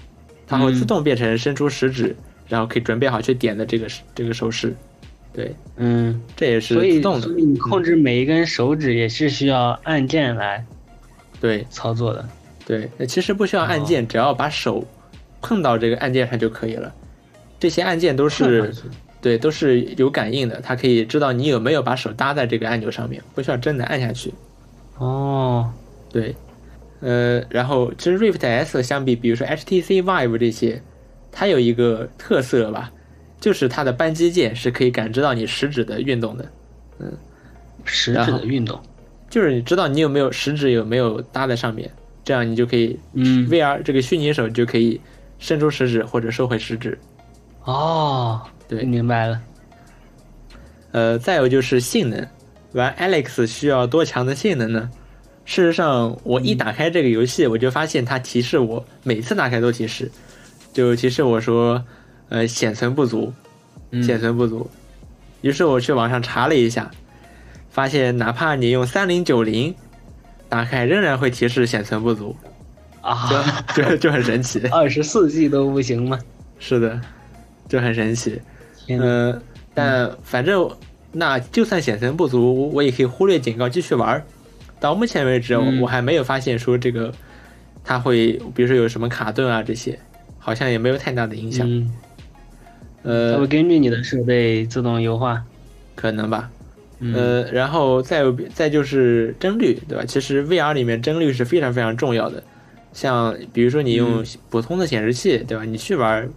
[0.59, 2.15] 它会自动变成伸出食指，
[2.49, 4.75] 然后可以准备好去点的这个这个手势。
[5.33, 7.39] 对，嗯，这也是自动的所。
[7.39, 10.63] 以你控制每一根手指也是需要按键来
[11.41, 12.29] 对操作的。
[12.67, 14.87] 对，那其实不需要按键，只要把手
[15.41, 16.93] 碰到这个按键上就可以了。
[17.59, 18.75] 这些按键都是
[19.23, 24.35] 对，都是有感应的，它可以知道你有没有把手搭在这个按钮上面，不需要真的按下去。
[24.99, 25.73] 哦，
[26.11, 26.35] 对，
[27.03, 30.81] 呃，然后其实 Rift S 相比，比如说 HTC Vive 这些，
[31.31, 32.91] 它有一个特色吧，
[33.41, 36.51] 就是它的扳机键是可以感知到你食指的运动的，
[37.01, 37.13] 嗯
[37.85, 38.81] 食指的运动。
[39.29, 41.91] 就是你知道你有没有食指有没有搭在上面，
[42.23, 45.01] 这样你就可以嗯，VR 这个虚拟手就可以
[45.39, 46.97] 伸出食指或者收回食指。
[47.65, 49.41] 哦，对明白了。
[50.93, 52.29] 呃，再有就是性能，
[52.73, 54.91] 玩 Alex 需要多强的性能呢？
[55.45, 60.11] 事实上，我一打开这个游戏，我就发现它提示我，每次打开都提示，
[60.73, 61.85] 就提示我说，
[62.29, 63.33] 呃，显存不足，
[63.91, 64.71] 嗯显存不足。
[65.41, 66.91] 于是我去网上查了一下，
[67.71, 69.75] 发现哪怕你用三零九零
[70.49, 72.37] 打开，仍然会提示显存不足，
[73.01, 74.61] 啊，就 就就很神奇。
[74.69, 76.19] 二十四 G 都不行吗？
[76.61, 77.01] 是的，
[77.69, 78.41] 就很神奇。
[78.89, 79.43] 嗯、
[79.75, 80.71] 但反正
[81.11, 84.25] 那就算显存不足，我也可以忽略警告继续玩儿。
[84.83, 87.15] 到目前为止，嗯我还没有发现说这个
[87.85, 89.97] 它会，比如说有什么卡顿啊这些，
[90.39, 91.67] 好像也没有太大的影响。
[91.71, 91.89] 嗯，
[93.05, 95.43] 它呃会，根据你的设备自动优化。
[95.95, 96.51] 可能吧。
[96.99, 100.05] 嗯，呃，然后再有再就是帧率，对吧？
[100.05, 102.43] 其实 VR 里面帧率是非常非常重要的。
[102.93, 105.65] 像比如说你用嗯普通的显示器，对吧？
[105.65, 106.29] 你去玩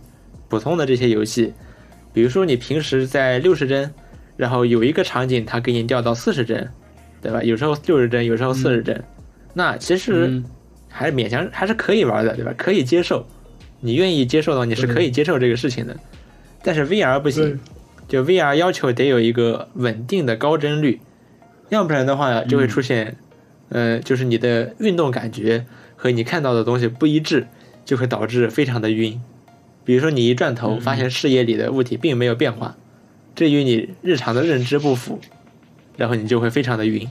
[0.49, 1.53] 普通的这些游戏，
[2.13, 3.91] 比如说你平时在六十帧，
[4.37, 6.69] 然后有一个场景它给你调到四十帧，
[7.25, 7.41] 对吧？
[7.41, 9.03] 有时候六十帧，有时候四十帧，
[9.55, 10.45] 那其实嗯
[10.87, 12.53] 还是勉强还是可以玩的，对吧？
[12.55, 13.25] 可以接受，
[13.79, 15.97] 你愿意接受的话，你是可以接受这个事情的。
[16.61, 17.59] 但是 VR 不行，
[18.07, 21.01] 就 VR 要求得有一个稳定的高帧率，
[21.69, 23.17] 要不然的话就会出现，
[23.69, 27.47] 呃，就是你的运动感觉和你看到的东西不一致，
[27.83, 29.19] 就会导致非常的晕。
[29.83, 32.75] 比如说你一转头，嗯发现视野里的物体并没有变化，
[33.33, 35.19] 这与你日常的认知不符，
[35.97, 37.07] 然后你就会非常的晕。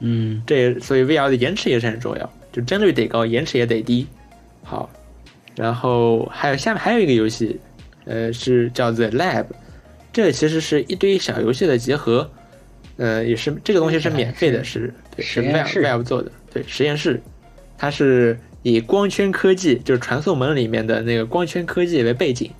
[0.00, 0.42] 嗯。
[0.46, 4.06] 这也所以 VR 的延迟也是很重要，就帧率得高，延迟也得低。
[4.62, 4.88] 好，
[5.56, 7.58] 然后还有下面还有一个游戏，
[8.04, 9.46] 呃，是叫 The Lab，
[10.12, 12.30] 这个其实是一堆小游戏的结合，
[12.96, 15.82] 呃，也是这个东西是免费的，是对是实验 Valve 室。
[15.82, 17.20] Valve 做的，对实验室，
[17.76, 22.50] 它是以光圈科技，就是传送门里面的那个光圈科技为背景，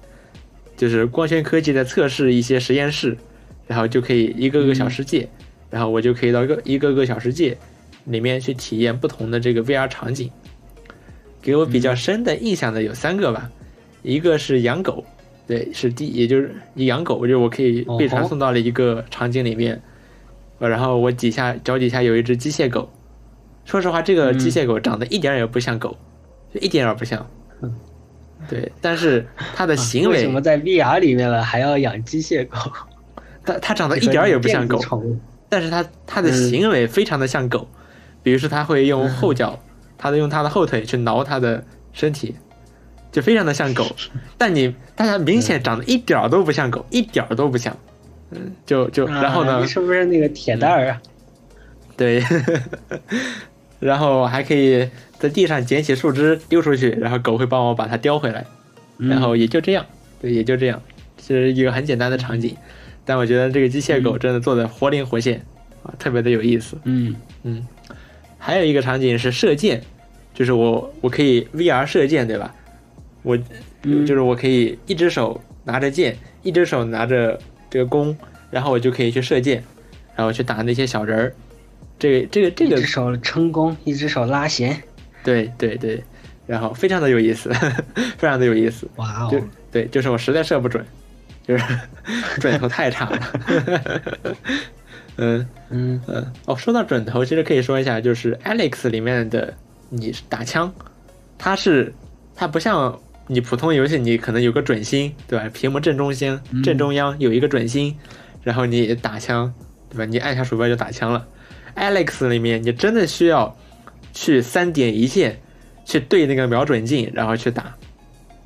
[0.77, 3.17] 就是光圈科技在测试一些实验室，
[3.69, 5.29] 然后就可以一个个小世界，
[5.73, 7.57] 然后我就可以到一个一个个小世界
[8.05, 10.31] 里面去体验不同的这个 VR 场景。
[11.41, 13.51] 给我比较深的印象的有三个吧，
[14.03, 15.05] 一个是养狗，
[15.45, 19.83] 对，是第，也就是一养狗，我就是我可以被传送到了一个场景里面，
[20.61, 22.89] 呃然后我底下脚底下有一只机械狗，
[23.65, 25.97] 说实话，这个机械狗长得一点也不像狗，
[26.55, 27.27] 就一点也不像。
[27.61, 27.75] 嗯
[28.49, 32.57] 对，但是它的行为为什，么在 VR 里面了还要养机械狗？
[33.45, 35.17] 它它长得一点也不像狗，宠物
[35.53, 37.69] 但是它它的嗯行为非常的像狗，
[38.23, 39.59] 比如说它会用后脚，
[39.99, 41.63] 它的用它的后腿去挠它的
[41.93, 42.35] 身体，
[43.13, 43.85] 就非常的像狗。
[44.39, 47.77] 但你但它明显长得一点儿都不像狗，一点儿都不像。
[48.31, 51.03] 嗯，就就然后呢啊你，是不是那个铁蛋儿啊？
[51.99, 52.25] 对，
[53.79, 54.89] 然后还可以
[55.19, 58.47] 在地上捡起树枝丢出去，然后狗会帮我把它叼回来。
[58.97, 59.85] 嗯然后也就这样，
[60.19, 60.81] 对，也就这样，
[61.23, 62.57] 是一个很简单的场景。
[63.05, 65.45] 但我觉得这个机械狗真的做的活灵活现
[65.83, 66.77] 啊，特别的有意思。
[66.85, 67.67] 嗯嗯，
[68.39, 69.83] 还有一个场景是射箭，
[70.35, 72.55] 就是我我可以 VR 射箭，对吧？
[73.23, 73.39] 我
[73.85, 77.39] 嗯就是我可以一只手拿着箭，一只手拿着
[77.71, 78.17] 这个弓，
[78.51, 79.63] 然后我就可以去射箭，
[80.17, 81.35] 然后去打那些小人儿。
[81.99, 84.83] 这个这个这个一只手撑弓，一只手拉弦。
[85.25, 86.03] 对对对，
[86.47, 87.49] 然后非常的有意思，
[88.19, 88.89] 非常的有意思。
[88.97, 90.85] 哇哦，对，就是我实在射不准，
[91.47, 91.65] 就是
[92.41, 93.19] 准头太差了。
[95.17, 99.53] 嗯嗯嗯，哦，说到准头，其实可以说一下，就是 Alex 里面的
[99.91, 100.73] 你打枪，
[101.37, 101.93] 它是
[102.35, 105.49] 它不像你普通游戏，你可能有个准心，对吧？
[105.53, 107.97] 屏幕正中心嗯正中央有一个准心，
[108.43, 109.53] 然后你打枪，
[109.91, 110.05] 对吧？
[110.07, 111.27] 你按下鼠标就打枪了。
[111.77, 113.57] Alex 里面你真的需要
[114.15, 115.41] 去三点一线
[115.85, 117.77] 去对那个瞄准镜，然后去打，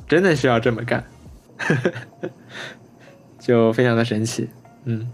[0.08, 1.04] 真的需要这么干，
[3.46, 4.48] 就非常的神奇，
[4.84, 5.08] 嗯。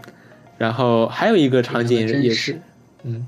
[0.57, 2.61] 然后还有一个场景也是，
[3.03, 3.27] 嗯，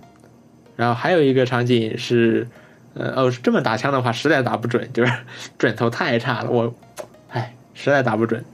[0.75, 2.47] 然后还有一个场景是，
[2.93, 5.11] 呃，哦，这么打枪的话实在打不准，就是
[5.57, 6.73] 准头太差了，我，
[7.29, 8.45] 哎，实在打不准。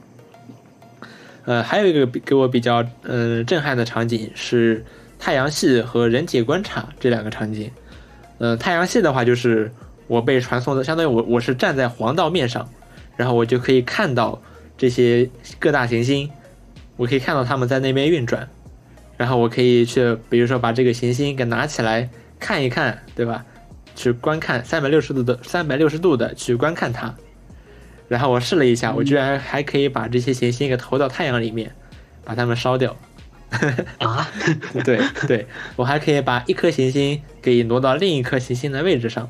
[1.44, 4.84] 呃，还有一个给我比较嗯震撼的场景是
[5.18, 7.70] 太阳系和人体观察这两个场景。
[8.38, 9.70] 呃，太阳系的话就是
[10.08, 12.68] 我被传送的，相当于我我是站在黄道面上，
[13.16, 14.40] 然后我就可以看到
[14.78, 15.28] 这些
[15.60, 16.28] 各大行星，
[16.96, 18.48] 我可以看到它们在那边运转，
[19.16, 23.44] 然后我可以去，比如说把这个行星给拿起来看一看，对吧？
[23.94, 27.14] 去观看三百六十度的三百六十度的去观看它。
[28.08, 31.74] 然后我试了一下，我居然还可以把这些行星给投到太阳里面，
[32.24, 32.96] 把它们烧掉。
[33.98, 34.28] 啊，
[34.84, 39.28] 对对，我还可以把一颗行星给挪到另一颗行星的位置上，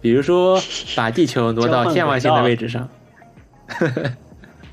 [0.00, 0.58] 比如说
[0.96, 2.88] 把地球挪到天王星的位置上。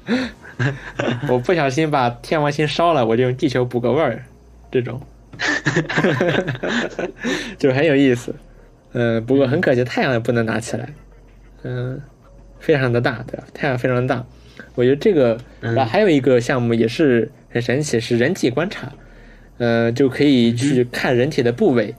[1.30, 4.24] 我不小心把天王星烧了，我就用地球补个味儿，
[4.72, 5.02] 这种，
[7.58, 8.34] 就很有意思。
[8.94, 10.90] 嗯，不过很可惜，太阳也不能拿起来。
[11.64, 12.02] 嗯。
[12.60, 13.44] 非常的大，对吧？
[13.54, 14.26] 太阳非常大，
[14.74, 18.92] 我觉得这个，然后还有一个项目也是很神奇，是人体观察，
[19.60, 21.94] 呃，就可以去看人体的部位，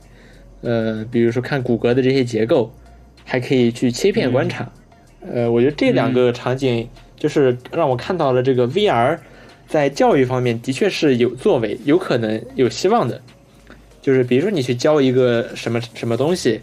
[0.62, 2.75] 呃，比如说看骨骼的这些结构，
[3.25, 4.68] 还可以去切片观察，
[5.33, 9.18] 呃，我觉得这两个场景就是让我看到了这个 VR
[9.66, 13.20] 在教育方面的确是有作为，有可能有希望的，
[14.00, 16.61] 就是比如说你去教一个什么什么东西，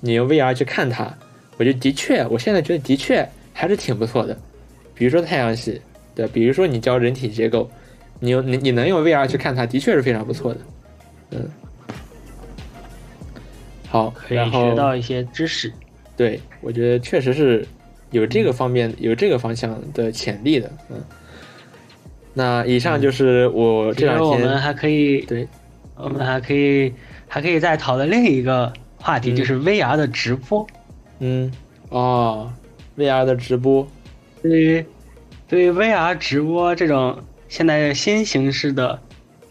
[0.00, 1.12] 你用 VR 去看它。
[1.58, 4.36] 我觉得的确，我现在觉得的确还是挺不错的。
[4.94, 5.80] 比如说太阳系，
[6.14, 7.70] 对，比如说你教人体结构，
[8.20, 10.60] 你用你你能用 VR 去看它，的确是非常不错的。
[11.32, 11.50] 嗯，
[13.88, 15.72] 好，可以学到一些知识。
[16.16, 17.66] 对，我觉得确实是
[18.16, 20.70] 有这个方面、有这个方向的潜力的。
[20.90, 20.96] 嗯，
[22.34, 25.46] 那以上就是我这两天我们还可以对，
[25.96, 26.92] 我们还可以
[27.28, 30.66] 还可以再讨论另一个话题，就是 VR 的直播。
[31.18, 31.52] 嗯，
[31.90, 32.52] 哦
[32.96, 33.86] ，VR 的直播，
[34.42, 34.84] 对于
[35.48, 38.98] 对于 VR 直播这种现在新形式的，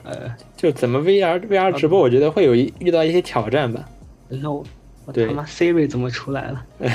[0.03, 3.83] 呃，就怎么 VR VR 直播，我觉得会有一遇到一些挑战吧。
[4.29, 4.63] 等一下我，
[5.05, 6.65] 我他妈 Siri 怎么出来了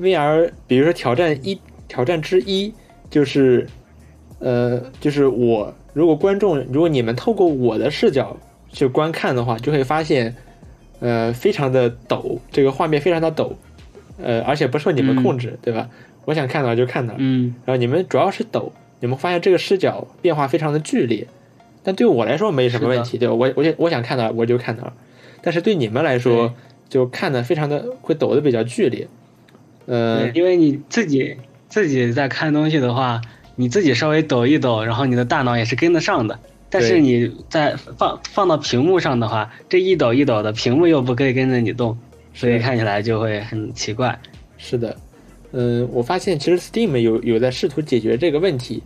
[0.00, 2.72] ？VR，比如说挑战一，挑战之一
[3.10, 3.68] 就是，
[4.38, 8.36] 呃，就是我如果观众，如果你们透过我的视角
[8.72, 10.34] 去观看的话，就会发现。
[11.02, 13.56] 呃，非常的抖，这个画面非常的抖，
[14.22, 15.88] 呃，而且不受你们控制，对吧？
[16.26, 17.54] 我想看哪就看哪，嗯。
[17.64, 21.26] 然后你们主要是抖，你们发现这个视角变化非常的剧烈，
[21.82, 23.32] 但对我来说没什么问题，对吧？
[23.32, 24.92] 我我我想看哪我就看哪，
[25.40, 26.52] 但是对你们来说
[26.90, 29.08] 就看的非常的会抖的比较剧烈，
[29.90, 31.36] 呃，因为你自己
[31.68, 33.20] 自己在看东西的话，
[33.56, 36.38] 你自己稍微抖一抖，然后你的大脑也是跟得上的。
[36.68, 41.98] 但是你在放放到屏幕上的话，这一抖一抖的屏幕又不可以跟着你动，
[42.32, 44.16] 所以看起来就会很奇怪。
[44.58, 44.96] 是的，
[45.50, 48.84] 嗯，我发现其实 Steam 有有在试图解决这个问题。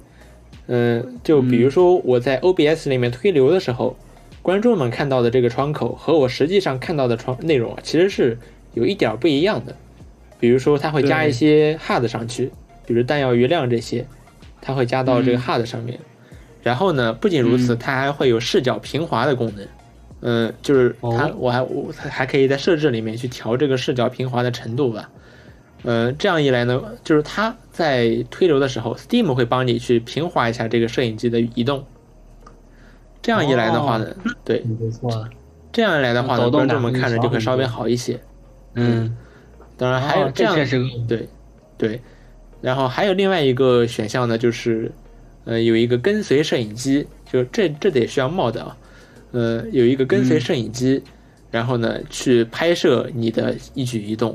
[0.68, 3.94] 嗯，就比如说我在 OBS 里面推流的时候，
[4.40, 8.38] 观众们看到的这个窗口和我实际上看到的窗内容其实是
[8.72, 9.76] 有一点不一样的。
[10.38, 12.50] 比如说它会加一些 HUD 上去，
[12.86, 14.06] 比如弹药余量这些，
[14.60, 15.98] 它会加到这个 HUD 上面。
[16.62, 19.66] 然后呢，不仅如此，它还会有视角平滑的功能。
[20.20, 25.10] 嗯，就是它，我还我还可以在设置里面去调这个视角平滑的程度吧。
[25.82, 31.84] 嗯，这样一来呢，就是它在推流的时候，Steam 会帮你去平滑一下这个摄影机的移动。
[33.20, 34.06] 这样一来的话呢，
[34.42, 35.28] 对，不错。
[35.72, 38.18] 这样一来的话呢，观众们看着就会稍微好一些。
[38.74, 39.14] 嗯，
[39.76, 40.56] 当然还有这样，
[41.06, 41.28] 对
[41.76, 42.00] 对。
[42.60, 44.90] 然后还有另外一个选项呢，就是。
[45.46, 48.74] 呃，有一个跟随摄影机，就这这得需要帽的啊。
[49.32, 51.02] 呃，有一个跟随摄影机，
[51.50, 54.34] 然后呢去拍摄你的一举一动。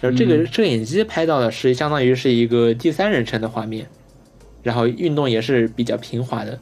[0.00, 3.86] 然后这个摄影机拍到的是相当于是一个第三人称的画面，
[4.64, 6.58] 然后运动也是比较平滑的。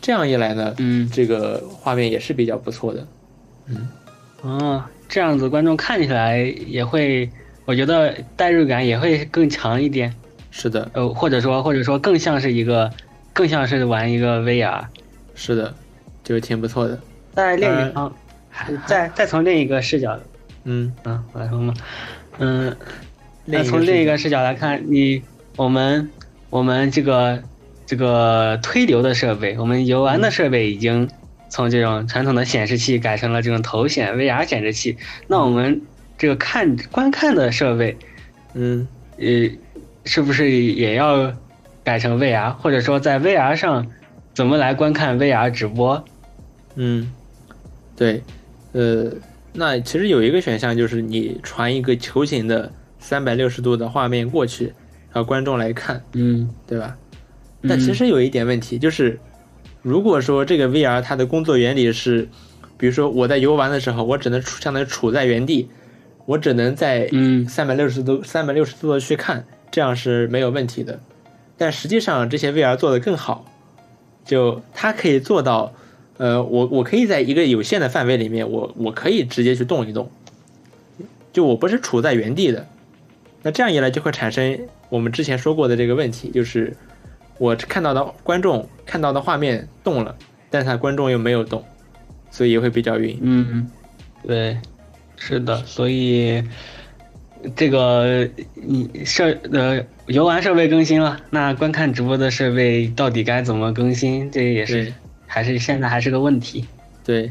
[0.00, 3.06] 这样一来呢，嗯，这个画面也是比较不错的。
[3.66, 3.88] 嗯，
[4.42, 7.30] 哦，这样子观众看起来也会，
[7.70, 10.12] 我觉得代入感也会更强一点。
[10.50, 12.90] 是的，呃，或者说或者说更像是一个。
[13.32, 14.82] 更像是玩一个 VR，
[15.36, 15.72] 是的，
[16.24, 16.98] 就挺不错的。
[17.32, 18.12] 在另一方，
[18.86, 20.18] 再再从另一个视角，
[20.64, 21.72] 嗯嗯，我来说嘛，
[22.38, 22.76] 嗯，
[23.44, 25.22] 那从另一个视角来看，你
[25.56, 26.10] 我们
[26.50, 27.40] 我们这个
[27.86, 31.08] 这个推流的设备，我们游玩的设备已经
[31.48, 34.98] 从这种传统的显示器改成了这种头显 VR 显示器。
[35.28, 35.80] 那我们
[36.20, 37.96] 这个看观看的设备，
[38.52, 39.50] 嗯呃，
[40.04, 41.32] 是不是也要？
[41.82, 43.86] 改成 VR，或者说在 VR 上
[44.34, 46.04] 怎么来观看 VR 直播？
[46.74, 47.10] 嗯，
[47.96, 48.22] 对，
[48.72, 49.10] 呃，
[49.54, 54.74] 那其实有一个选项就是你传一个球形的三百六十度的画面过去，
[55.10, 56.94] 让观众来看，嗯，对吧？
[57.66, 59.18] 但其实有一点问题，就是
[59.80, 62.28] 如果说这个 VR 它的工作原理是，
[62.76, 65.70] 比如说我在游玩的时候，我只能处相当于处在原地，
[66.30, 71.00] 我只能在嗯三百六十度三百六十度的去看，这样是没有问题的。
[71.58, 73.44] 但实际上这些 VR 做得更好，
[74.24, 75.72] 就它可以做到，
[76.18, 80.08] 呃，我我可以在一个有限的范围里面，我我可以直接去动一动，
[81.32, 82.64] 就我不是处在原地的。
[83.42, 84.56] 那这样一来就会产生
[84.88, 86.76] 我们之前说过的这个问题，就是
[87.38, 90.14] 我看到的观众看到的画面动了，
[90.48, 91.64] 但是他观众又没有动，
[92.30, 93.18] 所以也会比较晕。
[93.20, 93.68] 嗯，
[94.24, 94.56] 对，
[95.20, 96.42] 是的，所以
[97.54, 104.28] 这个你设呃游玩设备更新了，那观看直播的设备到底该怎么更新？
[104.30, 104.92] 这也是
[105.26, 106.64] 还是现在还是个问题。
[107.04, 107.30] 对，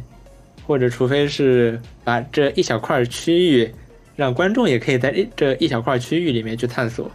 [0.66, 3.70] 或者除非是把这一小块区域，
[4.16, 7.12] 让观众也可以在这一小块区域里面去探索，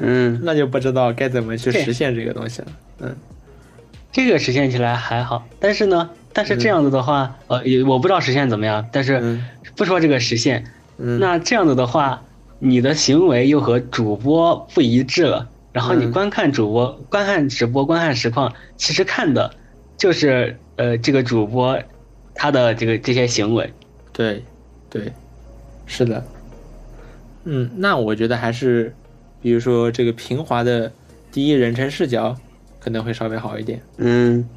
[0.00, 2.68] 嗯， 那就不知道该怎么去实现这个东西了。
[3.00, 3.16] 嗯
[4.10, 6.08] 这个实现起来还好，但是呢，
[6.38, 10.64] 但是这样子的话，呃，也我不知道实现怎么样，但是嗯不说这个实现，
[10.96, 12.22] 嗯，那这样子的话，
[12.60, 15.48] 你的行为又和主播不一致了。
[15.72, 19.52] 然后你嗯观看主播、观看直播、观看实况，其实看的
[19.96, 21.76] 就是呃这个主播
[22.36, 23.72] 他的这个这些行为。
[24.12, 24.44] 对
[24.88, 25.12] 对，
[25.86, 26.24] 是的。
[27.42, 28.94] 嗯，那我觉得还是，
[29.42, 30.92] 比如说这个平滑的
[31.32, 32.36] 第一人称视角
[32.78, 33.80] 可能会稍微好一点。
[33.96, 34.48] 嗯，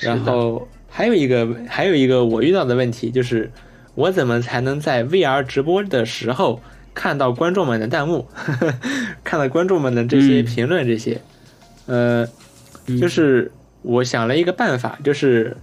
[0.00, 3.50] 然后还有一个还有一个我遇到的问题就是，
[3.94, 6.60] 我怎么才能在 VR 直播的时候
[6.94, 8.26] 看到观众们的弹幕，
[9.24, 11.20] 看到观众们的这些嗯评论这些？
[11.86, 12.24] 呃，
[12.86, 13.50] 嗯就是
[13.82, 15.56] 我想了一个办法，就是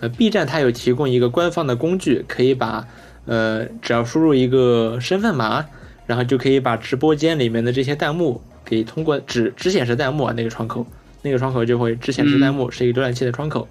[0.00, 2.86] 呃 B 站它有提供一个官方的工具，可以把
[3.26, 5.66] 呃只要输入一个身份码，
[6.06, 10.86] 然后就可以把直播间里面的这些弹幕给通过只只显示弹幕啊那个窗口，
[11.22, 13.68] 那个窗口就会只显示弹幕，是一个浏览器的窗口。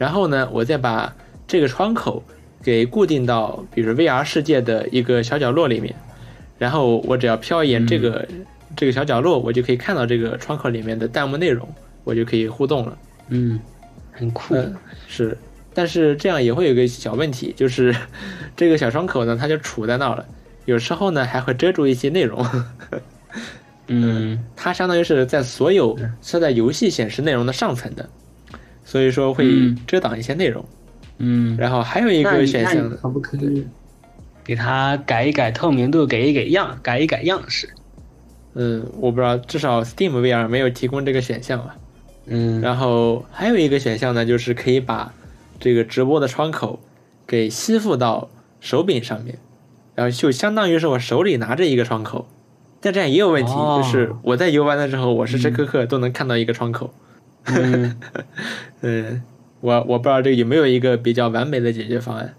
[0.00, 1.14] 然后呢，我再把
[1.46, 2.22] 这个窗口
[2.62, 5.94] 给固定到，比如 VR 世界的一个小角落里面，
[6.56, 8.26] 然后我只要瞟一眼这个、
[8.74, 11.68] 这个小角落，我就可以看到这个窗口里面的弹幕内容，
[12.02, 12.96] 我就可以互动了。
[13.28, 13.60] 嗯，
[14.10, 14.54] 很酷。
[14.54, 14.74] 嗯，
[15.06, 15.36] 是，
[15.74, 17.94] 但是这样也会有个小问题，就是
[18.56, 20.24] 这个小窗口呢，它就杵在那儿了，
[20.64, 22.46] 有时候呢还会遮住一些内容。
[23.88, 28.08] 嗯 它相当于是在所有是在游戏显示内容的上层的，
[28.90, 30.64] 所以说会嗯遮挡一些内容。
[31.18, 33.64] 嗯，然后还有一个选项，可不可以
[34.42, 37.68] 给它改一改透明度，给一给样，改一改样式？
[38.54, 41.76] 嗯，我不知道，至少 Steam VR 没有提供这个选项吧。
[42.26, 45.14] 嗯，然后还有一个选项呢，就是可以把
[45.60, 46.80] 这个直播的窗口
[47.28, 48.28] 给吸附到
[48.58, 49.38] 手柄上面，
[49.94, 52.26] 然后就相当于是我手里拿着一个窗口。
[52.80, 56.92] 但这样也有问题，哦就是我在游玩的时候，我时时刻刻都能看到一个窗口。
[56.92, 57.06] 嗯
[57.44, 59.22] 嗯，
[59.60, 62.34] 我我不知道这个有没有一个比较完美的解决方案。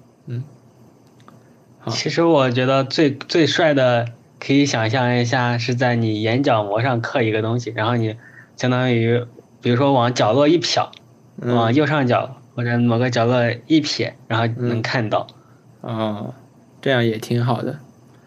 [1.83, 4.07] 好其实我觉得最最帅的，
[4.39, 8.15] 可以想象一下，是在你眼角膜上刻一个东西，然后你
[8.55, 9.25] 相当于，
[9.61, 10.89] 比如说往角落一瞟，
[11.41, 15.25] 嗯往右上角或者某个角落一瞥，然后嗯能看到。
[15.81, 16.35] 哦，
[16.81, 17.79] 这样也挺好的。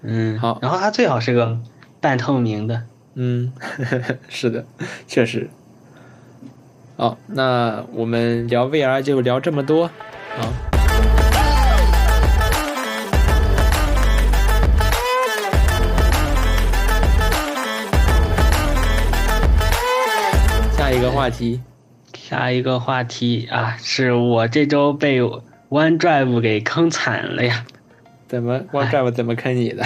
[0.02, 1.56] 嗯，好然后它最好是个
[2.00, 2.82] 半透明的。
[3.14, 3.52] 嗯，
[4.28, 4.66] 是的，
[5.06, 5.48] 确实。
[6.96, 9.90] 好，那我们聊 VR 就聊这么多。
[10.36, 10.52] 好。
[20.76, 21.60] 下一个话题，
[22.14, 25.20] 下一个话题啊，是我这周被
[25.70, 27.64] OneDrive 给坑惨了呀！
[28.28, 29.84] 怎么 OneDrive 怎么坑你的？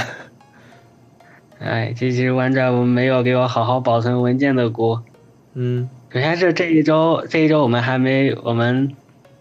[1.59, 5.03] 哎，这是 OneDrive 没有给我好好保存文件的锅。
[5.55, 8.97] 嗯首先是这一周，这一周我们还没，我们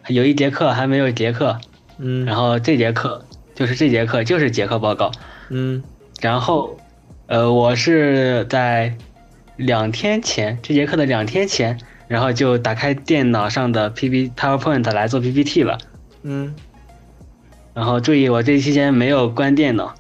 [0.07, 1.57] 有一节课还没有结课，
[1.97, 3.23] 嗯，然后这节课
[3.55, 5.11] 就是这节课就是结课报告，
[5.49, 5.81] 嗯。
[6.19, 6.77] 然后，
[7.27, 8.97] 呃，我是在
[9.55, 11.77] 两天前，这节课的两天前，
[12.09, 15.77] 然后就打开电脑上的 PP PowerPoint 来做 PPT 了。
[16.23, 16.53] 嗯，
[17.73, 19.93] 然后注意，我这期间没有关电脑，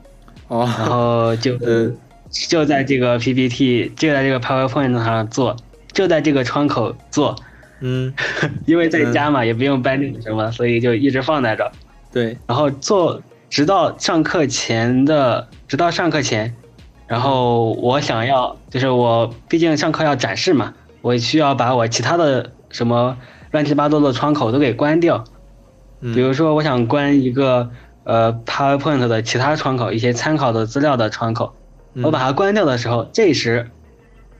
[0.47, 1.93] 哦然哦，后就 呃
[2.29, 5.55] 就在这个 PPT，就在这个 PowerPoint 上做，
[5.97, 7.35] 就在这个窗口做，
[7.79, 8.13] 嗯，
[8.67, 11.71] 因为在家嘛，也不用搬什么，所以就一直放在这儿。
[12.13, 13.19] 对，然后做，
[13.49, 16.53] 直到上课前的，直到上课前，
[17.07, 23.17] 然后我想要，就是我毕竟上课要展示嘛，我需要把我其他的什么
[23.49, 25.25] 乱七八糟的窗口都给关掉。
[26.01, 26.13] 嗯。
[26.13, 27.71] 比如说，我想关一个
[28.03, 31.55] 呃 PowerPoint 的其他窗口，一些参考的资料的窗口，
[31.95, 32.03] 嗯。
[32.03, 33.71] 我把它关掉的时候，这时，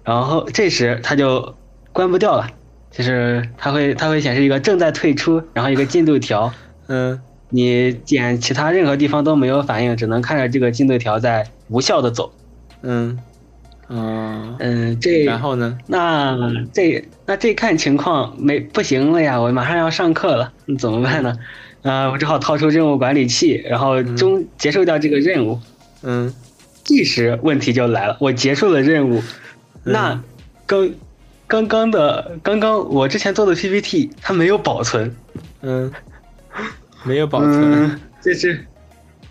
[0.08, 1.54] 然后这时它就
[1.92, 2.48] 关不掉了，
[2.92, 6.52] 就是它会它会显示一个正在退出，然后一个进度条。
[6.88, 12.34] 嗯你点其他任何地方都没有反应，只能看着这个进度条在无效的走。
[12.82, 13.18] 嗯，
[13.90, 15.78] 嗯，嗯，这然后呢？
[15.88, 16.38] 那
[16.74, 21.38] 这那这看情况没不行了呀，我马上要上课了，那怎么办呢？
[21.84, 25.60] 啊、我只好掏出任务管理器，然后终结束掉这个任务。
[26.04, 26.34] 嗯
[26.84, 29.22] 这时问题就来了，我结束了任务，
[29.92, 30.22] 那
[30.66, 30.90] 刚
[31.48, 35.16] 刚刚的刚刚我之前做的 PPT 它没有保存，
[35.62, 35.92] 嗯，
[37.04, 37.86] 没有保存。
[37.86, 38.66] 嗯，这是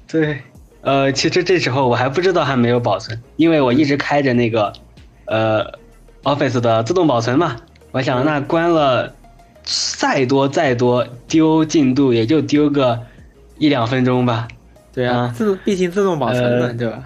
[0.08, 0.40] 对，
[0.80, 4.72] 呃，其实这时候我还不知道还没有保存，因为我一直开着那个
[5.26, 5.72] 呃
[6.22, 7.56] Office 的自动保存嘛。
[7.92, 9.14] 我想那关了，
[9.64, 13.00] 再多再多丢进度也就丢个
[13.58, 14.48] 一两分钟吧。
[14.92, 17.02] 对啊啊，自毕竟自动保存的，呃对吧？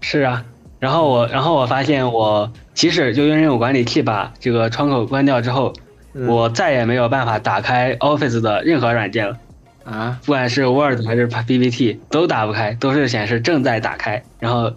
[0.00, 0.44] 是啊，
[0.78, 5.72] 然后我然后我发现我即使就用任务管理器把这个窗口关掉之后，
[6.14, 9.36] 嗯我再也没有办法打开 Office 的任何软件了。
[9.84, 14.74] 啊，不管是 Word 还是 PPT 都打不开，都是显示正在打开，然后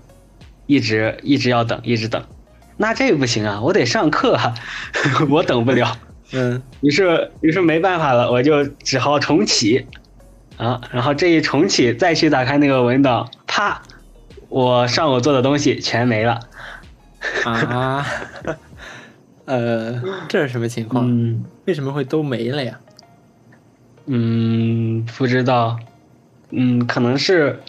[0.67, 2.23] 一直一直要等，一直等。
[2.77, 4.55] 那这不行啊，我得上课啊，
[5.29, 5.97] 我等不了。
[6.33, 9.85] 嗯于是于是没办法了，我就只好重启
[10.55, 13.81] 啊，然后这一重启再去打开那个文档，啪，
[14.51, 16.41] 我上午做的东西全没了。
[17.45, 18.05] 啊，
[19.45, 21.05] 呃，这是什么情况？
[21.07, 22.77] 嗯为什么会都没了呀？
[24.07, 25.79] 嗯，不知道，
[26.49, 27.61] 嗯，可能是，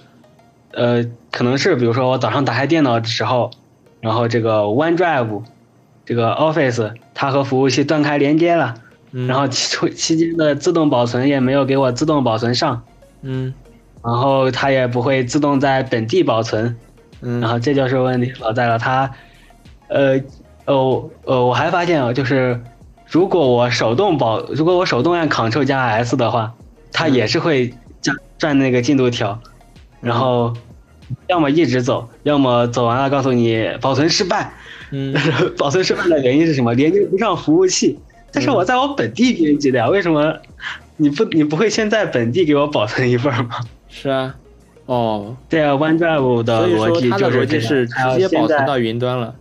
[0.72, 3.52] 呃，可能是比如说我早上打开电脑的时候，
[4.00, 5.44] 然后这个 OneDrive，
[6.04, 8.74] 这个 Office 它和服务器断开连接了，
[9.12, 12.82] 嗯然后期期间的自动保存也没有给我自动保存上，
[13.20, 13.54] 嗯
[14.04, 16.76] 然后它也不会自动在本地保存，
[17.20, 18.78] 嗯，然后这就是问题所在了。
[18.78, 19.10] 它，
[19.88, 20.20] 呃，
[20.66, 22.60] 哦，呃，我还发现啊，就是
[23.06, 26.52] 如果我手动保，如果我手动按 Ctrl 加 S 的话，
[26.92, 29.40] 它嗯也是会转转那个进度条，
[30.00, 30.52] 然后
[31.28, 34.52] 要么一直走，要么走完了告诉你保存失败。
[34.90, 35.14] 嗯
[35.56, 36.74] 保存失败的原因是什么？
[36.74, 37.98] 连接不上服务器。
[38.30, 40.34] 但是我在我本地编辑的呀，为什么
[40.96, 43.56] 你不你不会先在本地给我保存一份吗？
[43.94, 44.34] 是啊，
[44.86, 45.74] 哦，对啊
[46.98, 49.34] 辑它的逻辑就是是直接保存到云端了，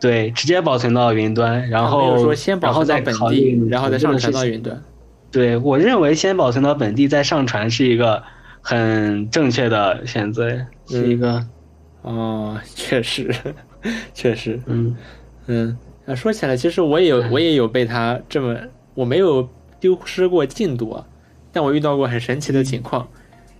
[0.00, 4.80] 对，直接保存到云端，然后说先保存到本地然后再上传到云端。
[5.32, 8.22] 对我认为先保存到本地再上传是一个
[8.62, 11.44] 很正确的选择，是一个
[12.02, 13.34] 哦，确实，
[14.14, 14.96] 确实，嗯。
[15.48, 15.76] 嗯，
[16.06, 18.56] 啊，说起来，其实我也有，我也有被他这么，
[18.94, 19.48] 我没有
[19.78, 21.06] 丢失过进度啊，
[21.52, 23.06] 但我遇到过很神奇的情况，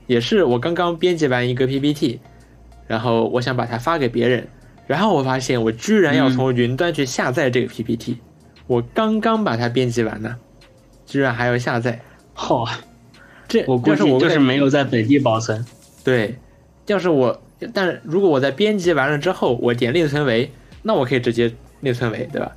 [0.07, 2.21] 也是我刚刚编辑完一个 PPT，
[2.87, 4.47] 然后我想把它发给别人，
[4.87, 8.19] 然后我发现我居然要嗯从云端去下载这个 PPT，、
[8.67, 10.37] 我刚刚把它编辑完呢，
[11.05, 12.01] 居然还要下载，
[12.35, 12.67] 好，
[13.49, 15.65] 这我估要是我为计就是没有在本地保存。
[16.05, 16.37] 对，
[16.87, 17.43] 要是我，
[17.75, 20.51] 但是如果我在编辑完了之后，我点另存为，
[20.83, 22.53] 那我可以直接另存为，对吧？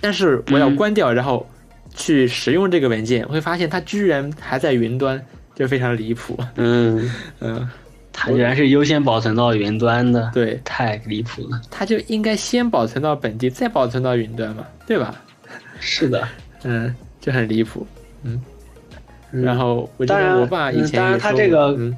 [0.00, 1.44] 但是我要嗯关掉，然后
[1.92, 5.20] 去使用这个文件，会发现它居然还在云端，
[5.58, 6.38] 就非常离谱。
[6.54, 7.68] 嗯，嗯，
[8.12, 11.60] 它居然是优先保存到云端的，对，太离谱了。
[11.68, 15.12] 它就应该先保存到本地，再保存到云端嘛，对吧？
[15.80, 16.28] 是的，
[16.62, 17.84] 嗯，就很离谱。
[18.22, 18.40] 嗯
[19.30, 21.94] 然后我记当然得我爸以前当然他这个嗯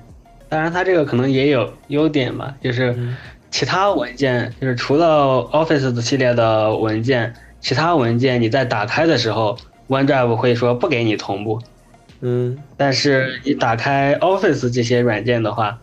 [0.49, 3.17] 当然他这个可能也有优点吧，就是嗯
[3.51, 5.07] 其他文件，就是除了
[5.53, 9.57] Office 的系列的文件，其他文件你在打开的时候
[9.89, 11.61] ，OneDrive 会说不给你同步，
[12.21, 12.59] 嗯。
[12.77, 15.81] 但是你打开 Office 这些软件的话，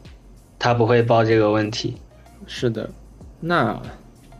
[0.57, 1.97] 它不会报这个问题。
[2.45, 2.89] 是的，
[3.39, 3.81] 那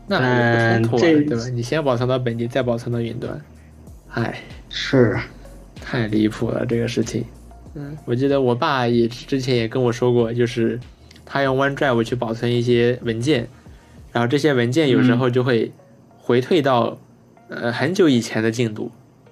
[0.06, 1.48] 那嗯也不冲突啊，这对吧？
[1.52, 3.38] 你先保存到本地，再保存到云端，
[4.10, 4.40] 唉，
[4.70, 5.18] 是，
[5.80, 7.24] 太离谱了这个事情。
[7.74, 10.80] 嗯，我记得我爸也之前也跟我说过，就是
[11.26, 13.46] 他用 OneDrive 去保存一些文件，
[14.10, 15.70] 然后这些文件有时候就会
[16.16, 16.98] 回退到、
[17.48, 18.90] 呃很久以前的进度，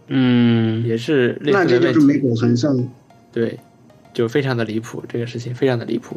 [0.08, 1.86] 嗯，也是类那似的问题。
[1.86, 2.88] 这就是没上。
[3.32, 3.58] 对，
[4.14, 6.16] 就非常的离谱，这个事情非常的离谱。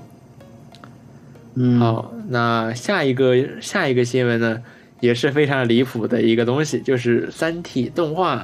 [1.56, 4.62] 嗯，好，那下一个下一个新闻呢，
[5.02, 8.38] 也是非常离谱的一个东西，就是《三体》动画。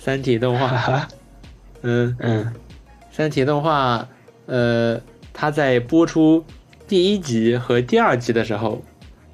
[0.02, 1.08] 《三体》动画，
[1.82, 2.44] 嗯，嗯
[3.12, 4.08] 《三体》动画，
[4.46, 5.00] 呃，
[5.32, 6.42] 它在播出
[6.88, 8.82] 第一集和第二集的时候，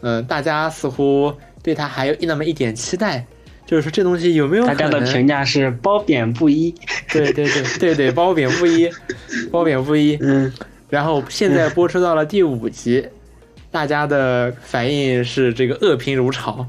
[0.01, 3.25] 嗯、大家似乎对它还有那么一点期待，
[3.67, 5.01] 就是说这东西有没有大家的？
[5.01, 6.73] 评价是褒贬不一。
[7.13, 8.89] 对对对对对，褒贬不一，
[9.51, 10.17] 褒贬不一。
[10.23, 10.53] 嗯
[10.89, 13.05] 然后现在播出到了第五集，
[13.73, 16.65] 大家的反应是这个恶评如潮。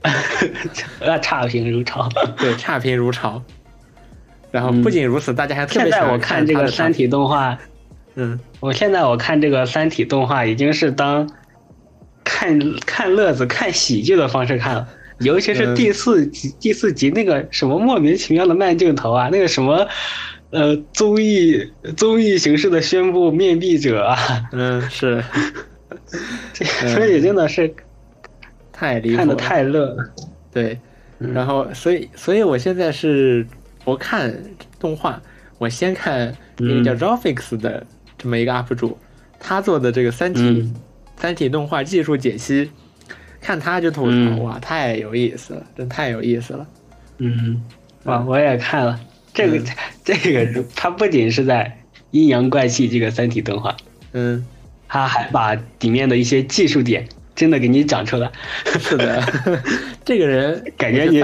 [1.00, 2.08] 呃，差评如潮。
[2.38, 3.42] 对，差评如潮。
[4.50, 7.58] 然后不仅如此，大家还特别现在我看这个《三体》动画，
[8.14, 11.30] 嗯，我现在我看这个《三体》动画已经是当
[12.24, 14.88] 看看乐子、看喜剧的方式看了。
[15.20, 19.86] 尤其是第四集，第四集那个什么莫名其妙的慢镜头啊，那个什么，
[20.50, 24.16] 呃，综艺综艺形式的宣布面壁者啊，
[24.52, 25.22] 嗯，是，
[26.94, 27.72] 所以真的是
[28.72, 29.94] 太离谱，看的太乐，
[30.52, 30.78] 对，
[31.18, 33.46] 然后所以所以我现在是
[33.84, 34.34] 不看
[34.78, 35.20] 动画，
[35.58, 38.96] 我先看一个叫 Rofix 的这么一个 UP 主，
[39.38, 40.40] 他做的这个《三体》
[41.18, 42.70] 三体动画技术解析。
[43.40, 46.66] 看他就吐槽哇，太有意思了，真太有意思了。
[47.18, 47.62] 嗯，
[48.04, 49.00] 哇，我也看了
[49.32, 49.58] 这个
[50.04, 51.78] 这个，他不仅是在
[52.10, 53.74] 阴阳怪气这个三体动画，
[54.12, 54.44] 嗯，
[54.88, 58.30] 他还把里面的一些技术点真的给你讲出来。
[58.78, 59.22] 是的，
[60.04, 61.20] 这个人感觉你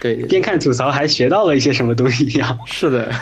[0.00, 2.58] 对边看吐槽还学到了一些什么东西一样。
[2.66, 3.12] 是的，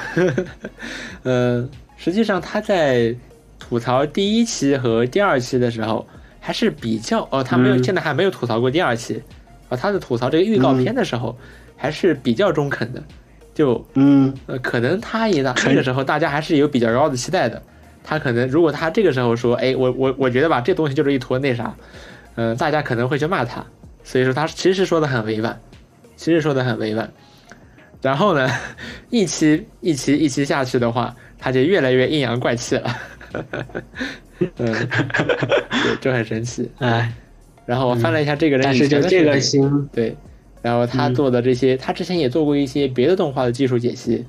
[1.22, 3.14] 呃，实际上他在
[3.59, 6.07] 吐槽第一期和第二期的时候。
[6.49, 9.22] 还是比较哦，他没有，现在还没有吐槽过第二期，
[9.68, 11.36] 啊，他的吐槽这个预告片的时候，
[11.76, 13.05] 还是比较中肯的，
[13.55, 17.62] 就嗯，呃，可能他也那个时候大家还是有比较高的期待的，
[18.03, 21.76] 他可能如果他这个时候说，哎，我我我觉得吧，这东西就是一坨那啥，
[22.36, 23.62] 嗯，大家可能会去骂他，
[24.03, 25.61] 所以说他其实说的很委婉，
[26.16, 27.07] 其实说的很委婉，
[28.01, 28.49] 然后呢，
[29.11, 32.96] 一期一期一期下去的话，他就越来越阴阳怪气了。
[34.41, 37.12] 嗯， 对，就很神奇哎。
[37.66, 40.16] 然后我翻了一下这个人，但是就这个星，对，
[40.62, 44.24] 然后他做的这些，他之前也做过一些别的动画的技术解析，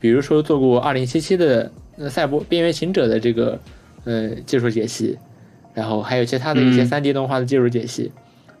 [0.00, 1.70] 比如说做过二零七七的
[2.08, 3.60] 《赛博边缘行者》的这个
[4.04, 5.18] 呃技术解析，
[5.74, 8.10] 然后还有其他的一些三 D 动画的技术解析。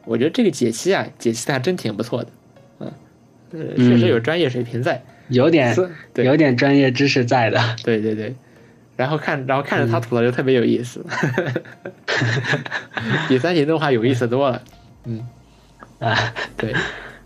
[0.04, 2.28] 我觉得这个解析啊，解析的还真挺不错的，
[2.80, 2.92] 嗯，
[3.52, 5.74] 呃，确实有专业水平在，有点
[6.16, 8.34] 有点专业知识在的，对对对。
[8.98, 11.06] 然后看，然后看着他吐槽就特别有意思，
[13.28, 14.60] 比三体动画有意思多了。
[15.06, 15.24] 嗯，
[16.00, 16.74] 啊， 对，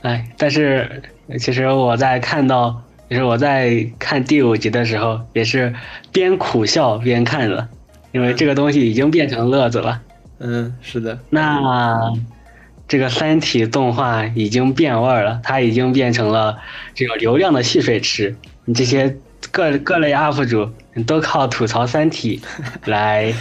[0.02, 1.02] 哎，但是
[1.40, 5.74] 其实我在看到，就是我在看第五集的时候，也是
[6.12, 7.66] 边苦笑边看的，
[8.12, 10.02] 因为这个东西已经变成乐子了。
[10.40, 11.18] 嗯，是的。
[11.30, 12.12] 那
[12.86, 16.58] 这个三体动画已经变味儿了，它已经变成了
[16.92, 18.36] 这个流量的蓄水池。
[18.66, 19.16] 你这些
[19.52, 20.68] 各各类 UP 主。
[21.06, 22.38] 都靠吐槽《三体
[22.90, 23.32] 》来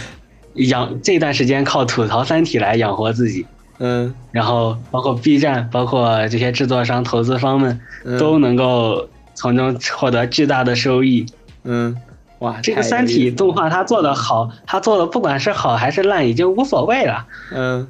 [0.54, 3.44] 养，这段时间靠吐槽《三体》来养活自己。
[3.78, 7.78] 嗯，然后包括 B 站，包括这些制作商、投资方们
[8.18, 11.26] 都能够从中获得巨大的收益。
[11.64, 11.94] 嗯，
[12.38, 17.26] 哇，这个《三体》动画它做的好，它做的不管是好还是烂，已经无所谓了。
[17.52, 17.86] 嗯，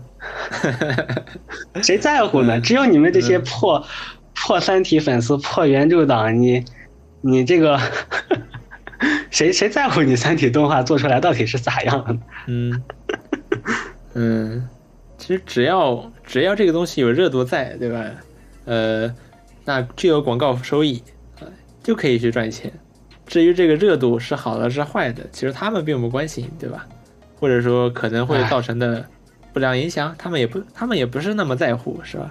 [1.84, 2.60] 谁在乎呢？
[2.60, 3.86] 只有你们这些破
[4.34, 6.64] 破《三体》粉丝、破原著党，你
[7.22, 7.80] 你这个。
[9.30, 12.16] 谁谁在乎你三体动画做出来到底是咋样的？
[12.46, 12.82] 嗯
[14.14, 14.68] 嗯，
[15.16, 18.04] 其实只要只要这个东西有热度在，对吧？
[18.66, 19.12] 呃，
[19.64, 21.02] 那具有广告收益
[21.40, 21.48] 啊，
[21.82, 22.70] 就可以去赚钱。
[23.26, 26.86] 至于这个热度是好的是坏的，其实他们并不关心，对吧？
[27.40, 29.04] 或者说可能会造成的
[29.52, 32.30] 不良影响，他们也不他们也不是那么在乎，是吧？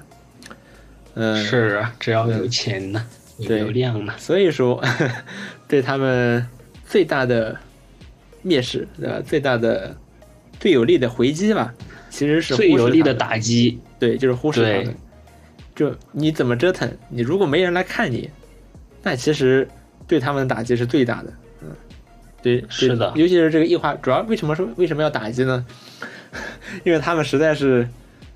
[1.15, 4.83] 嗯，是啊，只要有钱呢，有流量嘛，所以说
[5.67, 6.45] 对他们。
[6.83, 7.57] 最大的
[8.43, 9.21] 蔑视，对吧？
[9.25, 9.95] 最大的、
[10.59, 11.73] 最有力的回击吧，
[12.09, 13.79] 其实是最有力的打击。
[13.97, 14.93] 对，就是忽视他们。
[15.73, 18.29] 就你怎么折腾，你如果没人来看你，
[19.01, 19.65] 那其实
[20.05, 21.33] 对他们的打击是最大的。
[21.61, 21.69] 嗯，
[22.43, 23.13] 对，是的。
[23.15, 25.65] 尤其是这个异化，主要为什么说为什么要打击呢？
[26.83, 27.87] 因为他们实在是，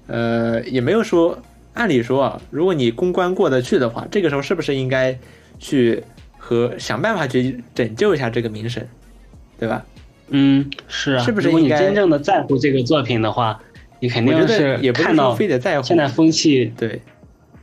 [0.07, 1.37] 呃，也没有说，
[1.75, 5.17] 按理说啊，如果你公关过得去的话，这个时候是不是应该
[5.59, 6.03] 去？
[6.37, 8.87] 和想办法去拯救一下这个名声，
[9.57, 9.83] 对吧？
[10.27, 11.23] 嗯，是啊。
[11.23, 11.47] 是不是？
[11.47, 13.59] 如果你真正的在乎这个作品的话，
[13.99, 15.87] 你肯定是也不是说非得在乎。
[15.87, 17.01] 现在风气对，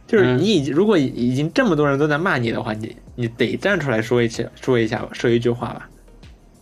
[0.09, 5.89] 就是你已经如果已经这么多人都在骂你的话，你你得站出来说一下说一下说一句话吧，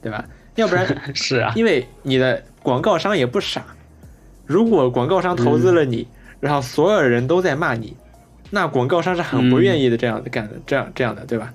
[0.03, 0.22] 对吧？
[0.57, 0.86] 要不然
[1.16, 3.64] 是啊，因为你的广告商也不傻，
[4.44, 6.07] 如果广告商投资了你，
[6.41, 7.95] 然后所有人都在骂你，
[8.51, 11.53] 那广告商是很不愿意的这样的干的，这样这样的，对吧？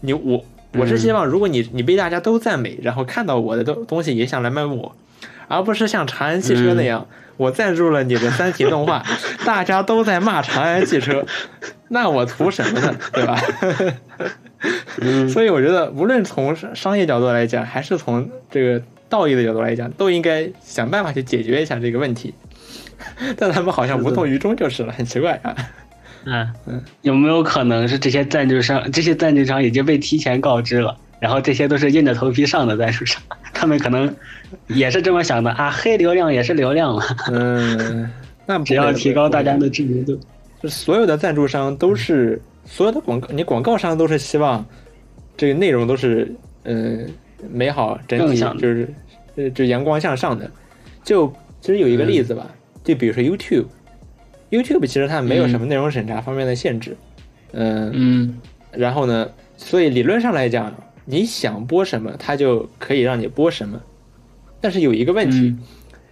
[0.00, 4.94] 你我我是希望，如果你你被大家都赞美，然后看到我的东东西也想来买我，
[5.48, 7.06] 而不是像长安汽车那样，
[7.36, 9.02] 我赞助了你的三体动画，
[9.46, 11.24] 大家都在骂长安汽车，
[11.88, 12.94] 那我图什么呢？
[13.12, 13.40] 对吧？
[15.32, 22.34] 所以我觉得，无论从商业角度来讲，还是从这个道义的角度来讲，都应该想办法去解决一下这个问题。
[23.36, 25.54] 但他们好像无动于衷就是了，很奇怪啊。
[26.24, 30.96] 嗯嗯，有没有可能是这些赞助商，这些赞助商已经被提前告知了？
[31.18, 33.22] 然后这些都是硬着头皮上的赞助商，
[33.54, 34.14] 他们可能
[34.66, 37.02] 也是这么想的啊，黑流量也是流量了。
[37.32, 38.10] 嗯，
[38.44, 40.18] 那 只要提高大家的知名度，
[40.62, 44.64] 就所有的赞助商都是所有的广告，你广告商都是希望
[45.36, 46.30] 这个内容都是
[46.64, 47.08] 嗯
[47.50, 48.92] 美好整体就是
[49.36, 50.50] 呃就阳光向上的。
[51.04, 52.46] 就其实有一个例子吧，
[52.86, 56.96] 就比如说 YouTube，YouTube 其实它没有什么内容审查方面的限制，
[57.52, 58.40] 嗯嗯，
[58.72, 59.28] 然后呢，
[59.58, 60.74] 所以理论上来讲。
[61.08, 63.80] 你想播什么，它就可以让你播什么。
[64.60, 65.54] 但是有一个问题，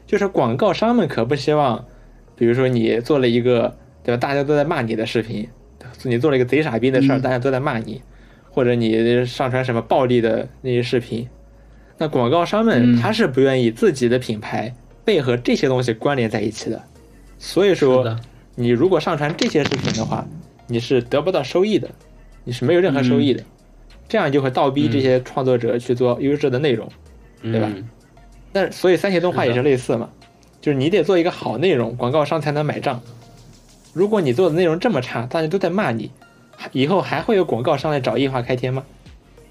[0.06, 1.84] 就是广告商们可不希望，
[2.36, 5.48] 比如说你做了一个对吧，大家都在骂你的视频，
[6.04, 8.02] 你做了一个贼傻逼的事儿，大家都在骂你，
[8.48, 11.28] 或者你上传什么暴力的那些视频，
[11.98, 14.72] 那广告商们他是不愿意自己的品牌
[15.04, 16.82] 被和这些东西关联在一起的。
[17.38, 18.16] 所以说，
[18.54, 20.26] 你如果上传这些视频的话，
[20.66, 21.88] 你是得不到收益的，
[22.44, 23.42] 你是没有任何收益的。
[24.08, 26.88] 这样就会倒逼这些创作者去做优质的内容，
[27.42, 27.70] 对吧？
[28.52, 30.10] 那所以三协动画也是类似嘛，
[30.60, 33.00] 就是你得做一个好内容，广告商才能买账。
[33.92, 36.10] 如果你做的内容这么差，大家都在骂你，
[36.72, 38.84] 以后还会有广告商来找异化开天吗？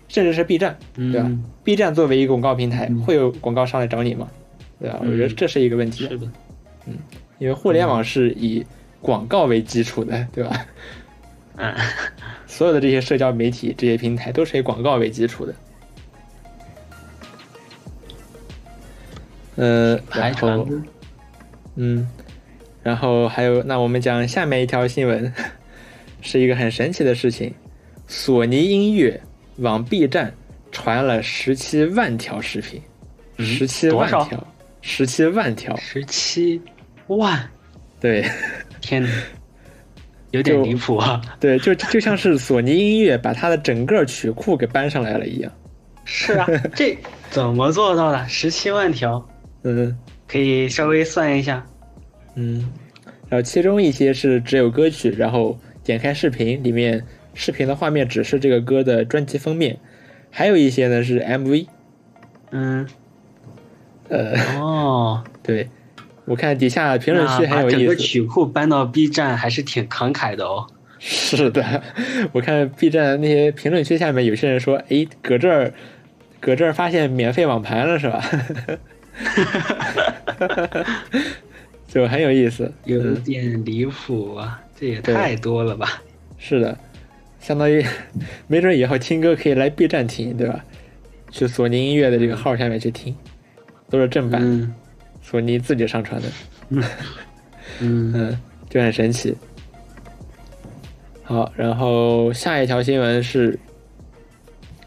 [0.07, 1.31] 甚至是 B 站，对吧
[1.63, 4.29] ？B 站作为一个广告平台，会有广告商来找你吗？
[4.83, 4.99] 对吧？
[5.01, 6.05] 我觉得这是一个问题。
[6.05, 6.29] 是的，
[6.87, 6.97] 嗯，
[7.39, 8.65] 因为互联网是以
[8.99, 10.65] 广告为基础的，对吧？
[11.55, 11.73] 嗯，
[12.47, 15.55] 所有的这些社交媒体、这些平台都是以广告为基础的。
[19.55, 20.67] 呃，然后，
[21.75, 22.05] 嗯，
[22.81, 25.33] 然后还有，那我们讲下面一条新闻，
[26.19, 27.53] 是一个很神奇的事情：
[28.05, 29.21] 索尼音乐
[29.59, 30.33] 往 B 站
[30.73, 32.81] 传了十七万条视频，
[33.37, 34.47] 十七万条，
[34.85, 36.61] 十七万条，十七
[37.07, 37.49] 万，
[38.01, 38.29] 对，
[38.81, 39.09] 天哪！
[40.31, 41.21] 有点离谱啊！
[41.39, 45.51] 对，就就像是索尼音乐把它的整个曲库给搬上来了一样。
[46.05, 46.97] 是啊， 这
[47.29, 48.27] 怎么做到的？
[48.27, 49.25] 十七万条？
[49.63, 51.65] 嗯，可以稍微算一下。
[52.35, 52.69] 嗯，
[53.29, 59.79] 然后其中一些是只有歌曲，然后点开视频里面视频的画面只是这个歌的专辑封面，
[60.29, 61.67] 还有一些呢是 MV。
[62.51, 62.87] 嗯，
[64.13, 65.67] 呃，哦， 对。
[66.25, 67.77] 我看底下评论区很有意思。
[67.79, 70.65] 整个曲库搬到 B 站还是挺慷慨的哦。
[70.99, 71.83] 是的，
[72.31, 75.73] 我看 B 站那些评论区下面有些人说：“哎，搁这儿，
[76.39, 78.23] 搁这儿发现免费网盘了，是吧？”
[81.89, 84.61] 就很有意思，有点离谱啊！
[84.79, 86.01] 这也太多了吧？
[86.39, 86.77] 是的，
[87.41, 87.85] 相当于
[88.47, 90.63] 没准以后听歌可以来 B 站听，对吧？
[91.31, 93.13] 去索尼音乐的这个号下面去听，
[93.93, 94.73] 都是正版。
[95.21, 96.27] 索尼自己上传的，
[96.69, 96.83] 嗯
[98.11, 99.37] 嗯，就很神奇。
[101.21, 103.59] 好，然后下一条新闻是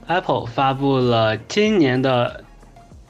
[0.09, 2.43] ，Apple 发布了今年的，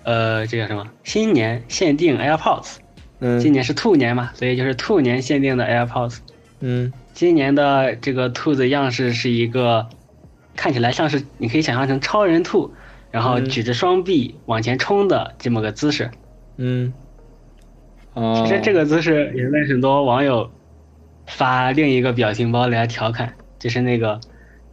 [0.03, 0.87] 呃，这叫什么？
[1.03, 2.75] 新年限定 AirPods。
[3.21, 6.19] 嗯，今年是兔年嘛，所以就是兔年限定的 AirPods。
[6.61, 9.89] 嗯，今年的这个兔子样式是一个
[10.55, 12.71] 看起来像是你可以想象成超人兔，
[13.17, 16.11] 然后举着双臂往前冲的这么个姿势。
[16.59, 16.93] 嗯。
[18.13, 20.51] 哦其实这个姿势也被很多网友
[21.27, 24.21] 发另一个表情包来调侃，就是那个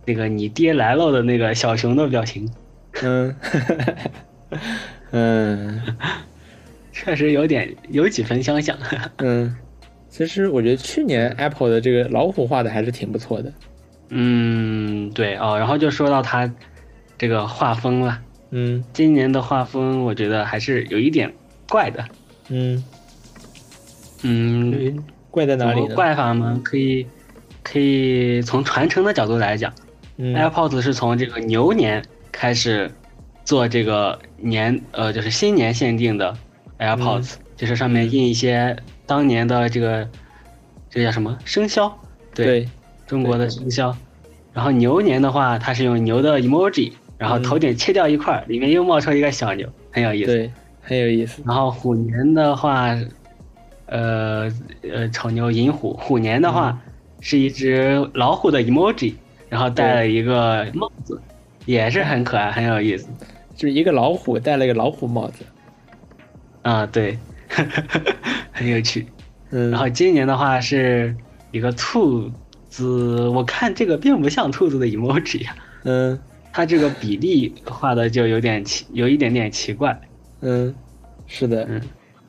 [0.03, 2.51] 那个你爹来了的那个小熊的表情。
[3.01, 3.33] 嗯，
[5.11, 5.81] 嗯，
[6.91, 8.77] 确实有点有几分相像。
[9.19, 9.55] 嗯，
[10.09, 13.53] 其实我觉得去年 Apple 的这个老虎画的还是挺不错的。
[14.09, 16.53] 嗯，对哦，然后就说到它
[17.17, 18.19] 这个画风了。
[18.55, 21.33] 嗯，今年的画风我觉得还是有一点
[21.67, 22.05] 怪的。
[22.49, 22.83] 嗯。
[24.21, 25.95] 嗯，怪在哪里呢？
[25.95, 26.61] 怪法吗？
[26.63, 27.07] 可以，
[27.63, 29.73] 可以从传承的角度来讲
[30.19, 32.91] ，AirPods 是从这个牛年开始
[33.43, 36.37] 做这个年，呃，就是新年限定的
[36.77, 38.77] AirPods，就是上面印一些
[39.07, 40.07] 当年的这个，
[40.91, 41.99] 这个叫什么生肖？
[42.35, 42.69] 对，
[43.07, 43.97] 中国的生肖。
[44.53, 46.93] 然后牛年的话，它是用牛的 emoji，
[47.23, 50.31] 然后头顶切掉一块，里面又冒出一个小牛，很有意思。
[50.31, 50.51] 对，
[50.81, 51.41] 很有意思。
[51.45, 52.95] 然后虎年的话。
[53.85, 54.49] 呃
[54.81, 56.79] 呃，丑牛寅虎，虎年的话
[57.19, 59.13] 是一只老虎的 emoji，
[59.49, 61.21] 然后戴了一个帽子，
[61.65, 63.07] 也是很可爱，很有意思，
[63.55, 65.45] 就是一个老虎戴了一个老虎帽子，
[66.63, 67.19] 啊，对，
[68.51, 69.05] 很有趣。
[69.51, 71.15] 嗯，然后今年的话是
[71.51, 72.31] 一个兔
[72.69, 76.19] 子，我看这个并不像兔子的 emoji 呀，嗯，
[76.53, 79.99] 它这个比例画的就有点奇，有一点点奇怪，
[80.41, 80.73] 嗯，
[81.27, 81.81] 是的，嗯。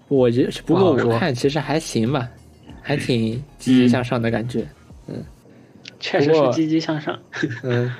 [0.09, 2.29] 我觉得，不过我看其实还行吧，
[2.83, 4.67] 还挺积极向上的感觉。
[5.07, 5.23] 嗯，
[6.01, 7.19] 确实是积极向上。
[7.63, 7.93] 嗯，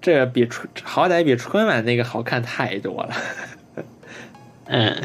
[0.00, 3.14] 这比春好歹比春晚那个好看太多了。
[4.66, 4.96] 嗯，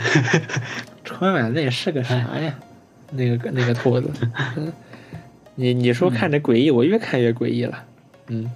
[1.03, 2.57] 春晚那是个啥呀？
[3.11, 4.09] 那个那个兔子。
[4.55, 4.71] 嗯，
[5.55, 7.83] 你你说看着诡异，我越看越诡异了。
[8.27, 8.49] 嗯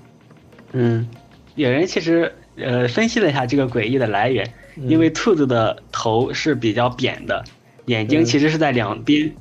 [0.72, 1.08] 嗯，
[1.56, 7.44] 有人其实呃分析了一下这个诡异的来源，因为兔子的头是比较扁的，
[7.86, 9.34] 眼睛其实是在两边。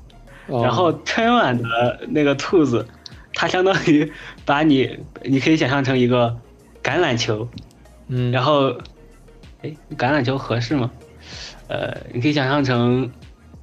[0.48, 2.86] 然后春晚的那个兔子，
[3.32, 4.12] 它相当于
[4.44, 6.36] 把你，你可以想象成一个
[6.82, 7.48] 橄榄球，
[8.08, 8.70] 嗯，然后，
[9.62, 10.90] 哎，橄榄球合适吗？
[11.68, 13.10] 呃，你可以想象成，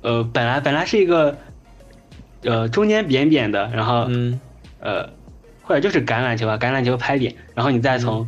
[0.02, 1.38] 呃，本来本来是一个，
[2.44, 4.40] 呃，中间扁扁的，然后，嗯，
[4.80, 5.10] 呃，
[5.62, 8.26] 或者就是橄榄球啊，橄榄球拍扁，然后你再从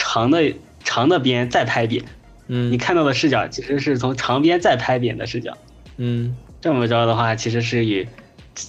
[0.00, 2.02] 长的长的边再拍扁，
[2.48, 5.56] 嗯，你看到的视角其实是从长边再拍扁的视角，
[5.98, 6.34] 嗯。
[6.62, 8.06] 这么着的话，其实是与，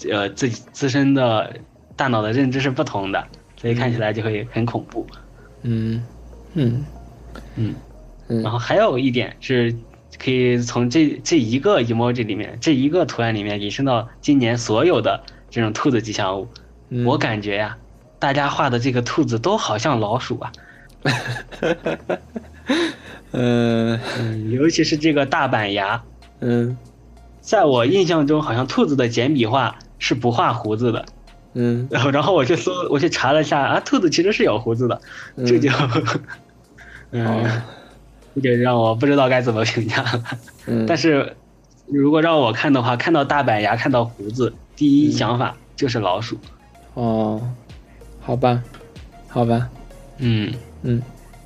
[0.09, 1.57] 呃，自己自身的
[1.97, 3.27] 大脑的认知是不同的，
[3.57, 5.05] 所以看起来就会很恐怖。
[5.63, 6.01] 嗯，
[6.53, 6.85] 嗯，
[7.57, 7.75] 嗯，
[8.41, 9.75] 然后还有一点是，
[10.17, 16.47] 可以从这这一个 emoji 里面，这一个图案里面引申到今年所有的这种兔子吉祥物。
[17.05, 17.77] 我感觉呀，
[18.19, 20.53] 大家画的这个兔子都好像老鼠啊。
[23.31, 26.01] 嗯 嗯，尤其是这个大板牙。
[26.39, 26.77] 嗯。
[27.41, 31.05] 在我印象中，好像兔子的简笔画是不画胡子的，
[31.53, 35.01] 嗯，然 后然后我去搜，我去查了一下啊，兔子其实是有胡子的，
[35.43, 35.69] 这就，
[37.09, 37.43] 嗯，
[38.35, 40.03] 这就 让我不知道该怎么评价。
[40.03, 40.23] 了。
[40.67, 41.35] 嗯，但是
[41.87, 46.37] 如果让我看的话，看到大板牙，看到胡子，第一想法就是老鼠。
[46.93, 47.41] 哦，
[48.21, 48.61] 好吧，
[49.27, 49.67] 好吧，
[50.19, 50.53] 嗯
[50.83, 51.01] 嗯。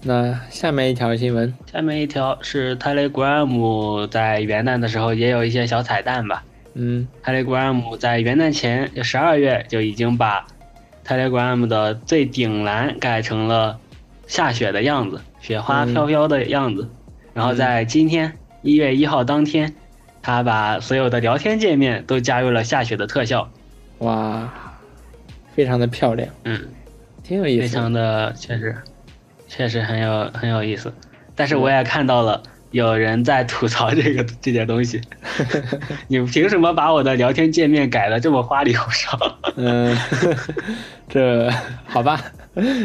[0.08, 6.44] 那下面一条新闻，下面一条是 Telegram 在元旦的时候也有一些小彩蛋吧。
[6.76, 10.46] 嗯，Telegram 在元旦前就十二月就已经把
[11.04, 13.80] Telegram 的最顶栏改成了
[14.28, 16.88] 下雪的样子，雪花飘飘的样子。
[17.34, 19.74] 然后在今天一月一号当天，
[20.22, 23.50] 他把所有的聊天界面都加入了下雪的特效。
[24.00, 24.54] 哇，
[25.56, 26.30] 非常的漂亮。
[26.44, 26.62] 嗯，
[27.24, 28.76] 挺有意思，非常的确实。
[29.48, 30.94] 确实很有很有意思，
[31.36, 32.42] 但是我也看到了
[32.72, 35.00] 有人在吐槽这个这点东西。
[36.08, 39.18] 你凭什么把我的聊天界面改的这么花里胡哨？
[39.56, 39.96] 嗯，
[41.08, 41.50] 这
[41.86, 42.20] 好吧，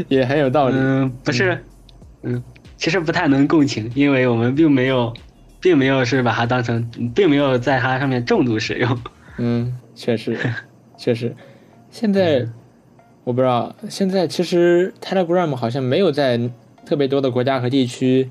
[0.08, 0.76] 也很有道理。
[0.78, 1.64] 嗯，不是，
[2.22, 2.42] 嗯，
[2.76, 5.12] 其实不太能共情，因为我们并没有，
[5.60, 8.98] 并没有是把它当成，并没有在它上面重度使用。
[9.38, 10.38] 嗯，确实，
[10.96, 11.34] 确实，
[11.90, 12.46] 现在。
[13.30, 16.50] 我不知道，现在其实 Telegram 好像没有在
[16.84, 18.28] 特别多的国家和地区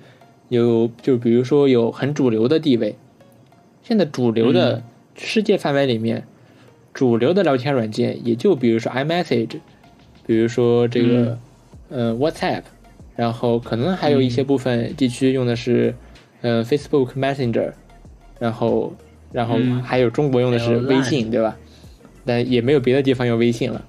[0.50, 2.98] 有，就比如说有很主流的地位。
[3.82, 4.84] 现在主流的
[5.16, 6.28] 世界范围里面，
[6.94, 9.62] 主流的聊天软件也就比如说 iMessage，
[10.28, 11.38] 比如说这个
[11.88, 12.64] 呃 WhatsApp，
[13.16, 15.96] 然后可能还有一些部分地区用的是
[16.42, 17.72] 呃 Facebook Messenger，
[18.38, 18.94] 然后
[19.32, 21.58] 然后还有中国用的是微信，对吧？
[22.26, 23.86] 但也没有别的地方用微信了。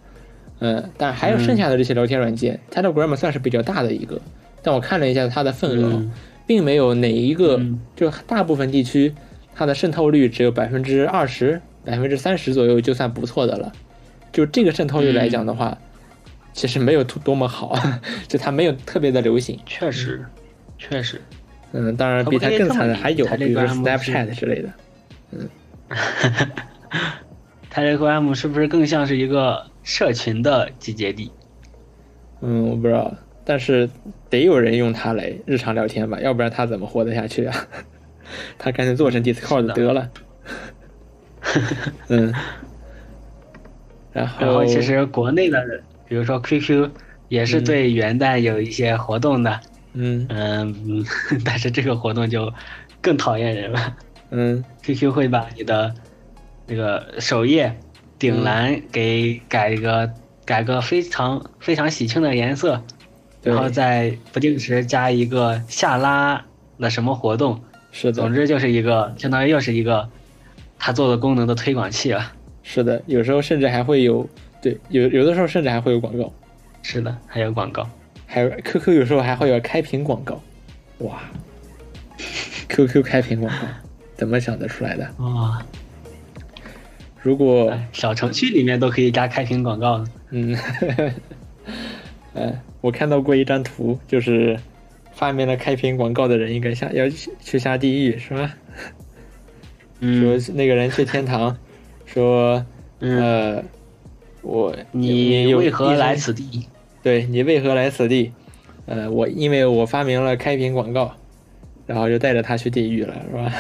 [0.61, 4.21] 嗯，但还有剩下的这些聊天软件，Telegram 算是比较大的一个。
[4.63, 6.05] 但我看了一下它的份额，
[6.47, 7.59] 并没有哪一个，
[7.97, 9.15] 就大部分地区
[9.55, 13.73] 它的渗透率只有百分之二十、百分之三十左右，就算不错的了。
[14.33, 15.79] 就这个渗透率来讲的话，
[16.53, 17.75] 其实没有多么好，
[18.29, 19.59] 就它没有特别的流行。
[19.65, 20.27] 确实，
[20.77, 21.23] 确实。
[21.73, 24.69] 嗯，当然比它更惨的还有，比如说 Snapchat 之类的。
[25.31, 25.49] 嗯。
[27.73, 29.70] Telegram 是不是更像是一个？
[29.83, 31.31] 社群的集结地，
[32.41, 33.13] 嗯，我不知道，
[33.45, 33.89] 但是
[34.29, 37.57] 得有人用它来日常聊天吧，要不然他怎么活得下去啊？
[38.59, 40.11] 他干脆做成 Discord 得了。
[42.09, 42.33] 嗯，
[44.13, 46.91] 然后然后其实国内的，比如说 QQ
[47.29, 49.61] 也是对元旦有一些活动的，
[49.95, 51.05] 嗯嗯，
[51.45, 52.53] 但是这个活动就
[53.01, 53.97] 更讨厌人了，
[54.31, 55.93] 嗯，QQ 会把你的
[56.67, 57.75] 那个首页。
[58.21, 60.13] 顶栏给改一个，
[60.45, 62.85] 改个非常非常喜庆的颜色，
[63.43, 66.45] 然后再不定时加一个下拉
[66.79, 67.59] 的什么活动，
[67.91, 70.07] 是的，总之就是一个相当于又是一个
[70.79, 72.33] 他做的功能的推广器了。
[72.63, 74.29] 是的，有时候甚至还会有，
[74.61, 76.31] 对，有有的时候甚至还会有广告。
[76.83, 77.89] 是的，还有广告，
[78.27, 80.39] 还有 QQ 有时候还会有开屏广告，
[80.99, 81.23] 哇
[82.69, 83.67] ，QQ 开屏广告
[84.15, 85.11] 怎么想得出来的？
[85.25, 85.65] 哇！
[87.23, 90.07] 如果小程序里面都可以加开屏广告呢？
[90.31, 90.57] 嗯，
[92.35, 94.59] 哎，我看到过一张图，就是
[95.13, 97.05] 发明了开屏广告的人应该下要
[97.41, 98.55] 去下地狱，是吧？
[100.01, 101.57] 说那个人去天堂，
[102.07, 102.65] 说
[103.01, 103.63] 呃
[104.41, 106.67] 我你为何来此地？
[107.03, 108.33] 对你为何来此地？
[108.87, 111.15] 呃，我因为我发明了开屏广告，
[111.87, 113.53] 然后就带着他去地狱了，是吧？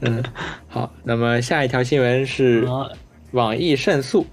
[0.00, 0.22] 嗯，
[0.68, 2.68] 好，那么下一条新闻是
[3.32, 4.26] 网易胜诉，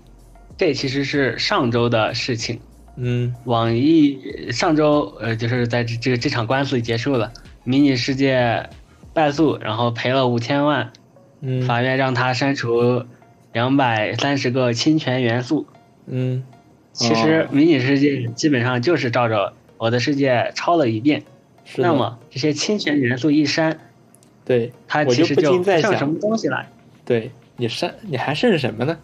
[0.58, 2.60] 这其实是上周的事情。
[2.96, 7.32] 嗯，网易上周呃，就是在这这个这场官司结束了，
[7.64, 8.70] 迷你世界
[9.14, 10.92] 败诉，然后赔了五千万。
[11.42, 13.04] 嗯，法院让他删除
[13.52, 15.66] 两百三十个侵权元素。
[16.06, 16.44] 嗯，
[16.92, 21.24] 其实迷你世界基本上就是照着我的世界抄了一遍。
[21.78, 23.80] 那么这些侵权元素一删，
[24.46, 26.68] 对，它其实就剩什么东西来？
[27.06, 28.98] 对你剩，你还剩什么呢？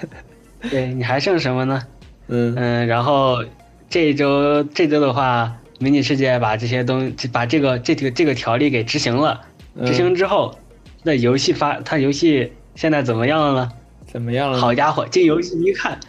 [0.70, 1.82] 对你还剩什么呢？
[2.28, 3.44] 嗯嗯，然后
[3.88, 9.40] 这一周这周的话，迷你世界把这些东把这个这个这个条例给执行了。
[9.84, 10.58] 执行之后，
[11.02, 13.72] 那游戏发它游戏现在怎么样了呢？
[14.06, 14.58] 怎么样了？
[14.58, 16.00] 好家伙，进游戏一看，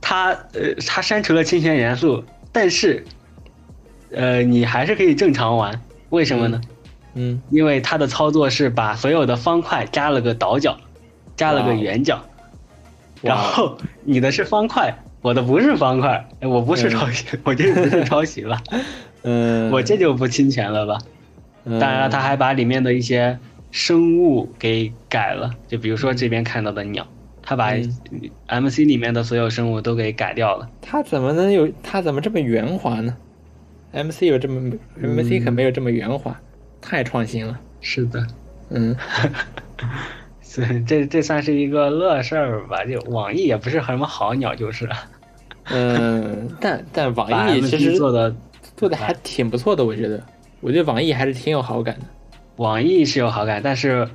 [0.00, 3.04] 它呃它删除了侵权元素，但是
[4.10, 6.60] 呃你还是可以正常玩，为什么呢？
[6.64, 6.68] 嗯，
[7.50, 10.76] 因为它的操作是把所有的方块加了个倒角，
[11.36, 12.22] 加了个圆角，
[13.22, 14.94] 然后你的是方块。
[15.20, 18.60] 我的不是方块，我不是抄袭， 我这不是抄袭了，
[19.22, 20.98] 嗯，我这就不侵权了吧？
[21.64, 23.38] 当然了，他还把里面的一些
[23.70, 27.06] 生物给改了，就比如说这边看到的鸟，
[27.40, 27.70] 他把
[28.48, 30.68] MC 里面的所有生物都给改掉了。
[30.80, 31.70] 他怎么能有？
[31.84, 33.16] 他怎么这么圆滑呢
[33.92, 36.36] ？MC 有这么 MC 可没有这么圆滑，
[36.82, 37.58] 太创新了。
[37.80, 38.26] 是的，
[38.68, 38.94] 嗯。
[40.42, 42.84] 所以这这算是一个乐事儿吧？
[42.84, 44.86] 就网易也不是什么好鸟，就是。
[45.70, 48.34] 嗯， 但但网易其实做的
[48.76, 50.22] 做的还挺不错的，我觉得，
[50.60, 52.02] 我对网易还是挺有好感的。
[52.56, 54.06] 网易是有好感，但是，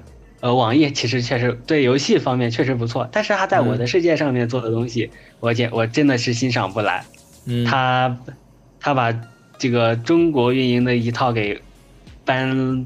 [0.42, 5.10] 呃，网易其实确实对游戏方面确实不错，但是他在我的世界上面做的东西，
[5.40, 7.04] 我见我真的是欣赏不来。
[7.46, 7.66] 嗯。
[7.66, 8.16] 他
[8.80, 9.12] 他把
[9.58, 11.60] 这个中国运营的一套给
[12.28, 12.86] 搬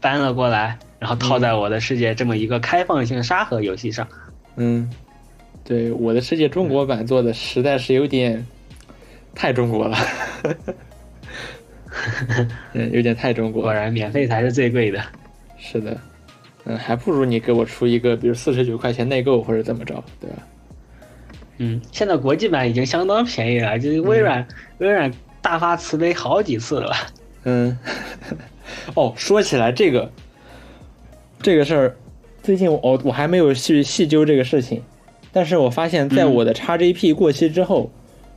[0.00, 0.76] 搬了过来。
[0.98, 4.06] 然后套在我的世界这么一个开放性沙盒游戏上，
[4.56, 4.90] 嗯，
[5.64, 8.46] 对，我的世界中国版做的实在是有点
[9.34, 9.96] 太中国了，
[12.74, 13.62] 嗯，有点太中国。
[13.62, 15.02] 果然，免费才是最贵的。
[15.56, 15.96] 是的，
[16.66, 20.36] 嗯，还不如你给我出一个，比如四十九块钱内购或者怎么着，对吧？
[21.56, 25.10] 嗯，现在国际版已经相当便宜了，就是微软，微软
[25.40, 26.94] 大发慈悲好几次了。
[27.44, 27.78] 嗯，
[28.94, 30.10] 哦，说起来这个。
[31.42, 31.96] 这个事儿，
[32.42, 34.82] 最近我我还没有去细究这个事情，
[35.32, 37.90] 但是我发现，在我的 XGP 过期之后，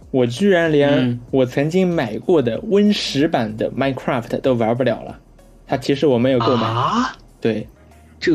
[0.09, 5.19] 我居然连我曾经买过的 Win 十版的 Minecraft 都玩不了了。
[5.67, 6.67] 他提示我没有购买，
[7.41, 7.67] 对，
[8.19, 8.31] 这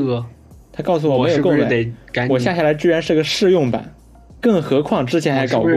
[0.70, 3.94] 他告诉我没有购买，我下下来居然是个试用版，
[4.42, 5.70] 更何况之前还搞过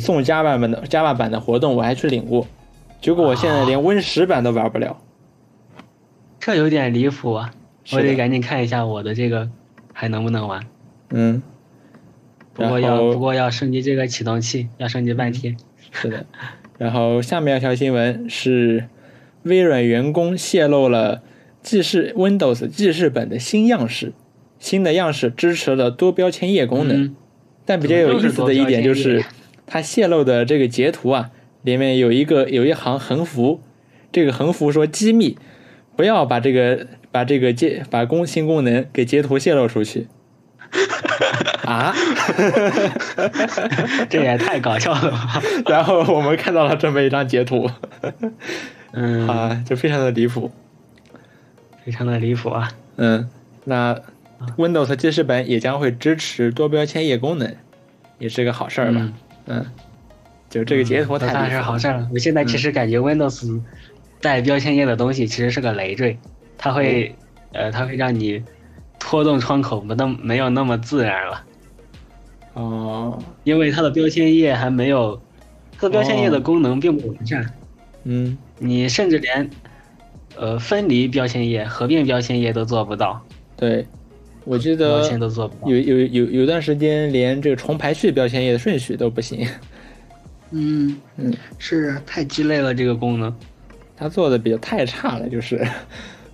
[0.00, 2.46] 送 Java 版的 Java 版的活动，我还去领过，
[3.00, 4.96] 结果我现在连 Win 十版都玩不了，
[6.48, 7.52] 这有点离谱啊。
[7.92, 9.50] 我得赶紧看一下我的这个
[9.92, 10.66] 还能不能玩。
[11.10, 11.42] 嗯，
[12.54, 15.58] 不过要不过要升级这个启动器，要升级半天。
[15.90, 16.24] 是的，
[16.78, 18.88] 然后下面一条新闻是
[19.42, 21.22] 微软员工泄露了
[21.62, 24.14] 记事 Windows 记事本的新样式，
[24.58, 27.14] 新的样式支持了多标签页功能。
[27.66, 29.22] 但比较有意思的一点就是，
[29.66, 31.30] 它泄露的这个截图啊，
[31.60, 33.60] 里面有一个有一行横幅，
[34.10, 35.36] 这个横幅说机密，
[35.98, 36.86] 不要把这个。
[37.10, 40.06] 把这个截把功新功能给截图泄露出去，
[41.64, 41.94] 啊，
[44.10, 45.42] 这也太搞笑了吧！
[45.66, 47.68] 然后我们看到了这么一张截图，
[48.92, 50.52] 嗯啊，就非常的离谱，
[51.82, 52.70] 非常的离谱啊！
[52.96, 53.26] 嗯，
[53.64, 53.98] 那
[54.58, 57.56] Windows 记事本也将会支持多标签页功能，
[58.18, 59.08] 也是个好事儿吧？
[59.46, 59.64] 嗯，
[60.50, 62.08] 就这个截图太算是好事儿了。
[62.12, 63.60] 我现在其实感觉 Windows
[64.20, 66.18] 带标签页的东西其实是个累赘。
[66.56, 67.14] 它会，
[67.52, 68.42] 呃，它会让你
[68.98, 71.44] 拖动窗口不那没有那么自然了。
[72.54, 75.20] 哦，因为它的标签页还没有，
[75.78, 77.48] 它的标签页的功能并不完善。
[78.02, 79.48] 嗯，你甚至连，
[80.36, 83.24] 呃，分离标签页、合并标签页都做不到。
[83.56, 83.86] 对，
[84.44, 85.08] 我记得
[85.66, 89.46] 有有有有段时间连这个重排序标签页的顺序都不行。
[90.50, 93.32] 嗯嗯，是太鸡肋了这个功能，
[93.98, 95.66] 它做的比较太差了，就是。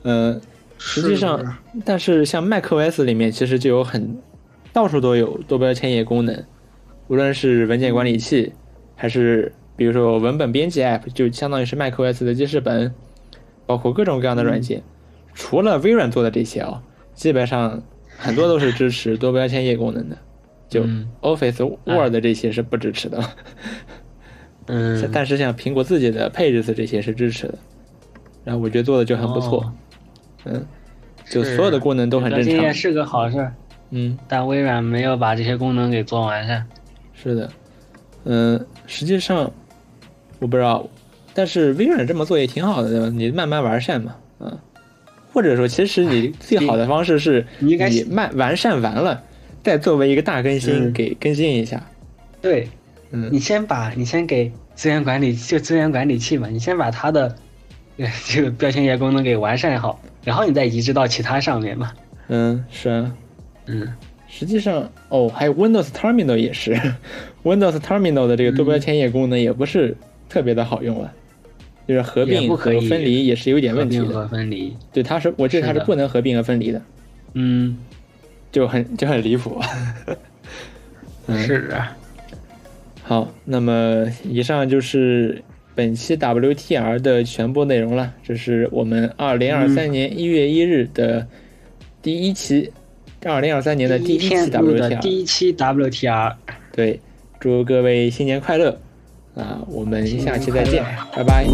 [0.03, 0.39] 嗯，
[0.77, 4.19] 实际上，但是像 macOS 里面其实就有很
[4.71, 6.45] 到处都有多标签页功能，
[7.09, 8.53] 无论是文件管理器，
[8.95, 12.95] 还是比如说文本编辑 App，就相当于是 macOS 的记事本，
[13.65, 14.83] 包括各种各样的软件，
[15.33, 16.83] 除了微软做的这些啊，
[17.15, 17.83] 基本上
[18.19, 20.19] 很多都是支持多标签页功能的。
[20.69, 23.27] 就嗯 Office、Word 这些是不支持的，嗯，
[25.13, 27.59] 但是像苹果自己的 Pages 这些是支持的，
[28.45, 29.73] 然后我觉得做的就很不错，哦。
[30.47, 30.67] 嗯，
[31.31, 33.55] 就所有的功能都很正常，这也是个好事儿，
[33.91, 36.67] 嗯，但微软没有把这些功能给做完善。
[37.15, 37.51] 是的，
[38.25, 39.51] 嗯，实际上
[40.39, 40.87] 我不知道，
[41.33, 43.09] 但是微软这么做也挺好的，对吧？
[43.09, 44.59] 你慢慢完善嘛，嗯，
[45.33, 49.23] 或者说其实你最好的方式是你应该你慢完善完了，
[49.63, 51.83] 再作为一个大更新嗯给更新一下，
[52.43, 52.69] 对
[53.17, 57.35] 嗯你先把你先给资源管理就资源管理器嘛，你先把它的
[57.97, 61.93] 呃 这个标签页功能给完善好，然后你再移植到其他上面嘛。
[62.29, 63.15] 嗯，是啊。
[63.67, 63.87] 嗯，
[64.27, 66.75] 实际上，哦，还有 Windows Terminal 也是，
[67.45, 69.97] Windows Terminal 的这个多标签页功能也不是
[70.29, 71.13] 特别的好用了，
[71.87, 74.05] 就是合并和分离也是有点问题的。
[74.05, 74.77] 合并和分离。
[74.93, 76.83] 对，它是我记得它是不能合并和分离的，
[77.35, 77.79] 嗯，
[78.51, 79.61] 就很就很离谱。
[81.29, 81.97] 嗯是啊。
[83.07, 85.43] 好，那么以上就是
[85.75, 88.15] 本期 WTR 的全部内容了。
[88.27, 91.27] 这是我们二零二三年一月一日的
[92.01, 92.73] 第一期，
[93.23, 95.01] 二零二三年的第一期 WTR。
[95.01, 96.35] 第一期 WTR，
[96.73, 96.99] 对，
[97.39, 98.81] 祝各位新年快乐
[99.35, 99.61] 啊！
[99.69, 100.83] 我们下期再见
[101.15, 101.45] 拜拜。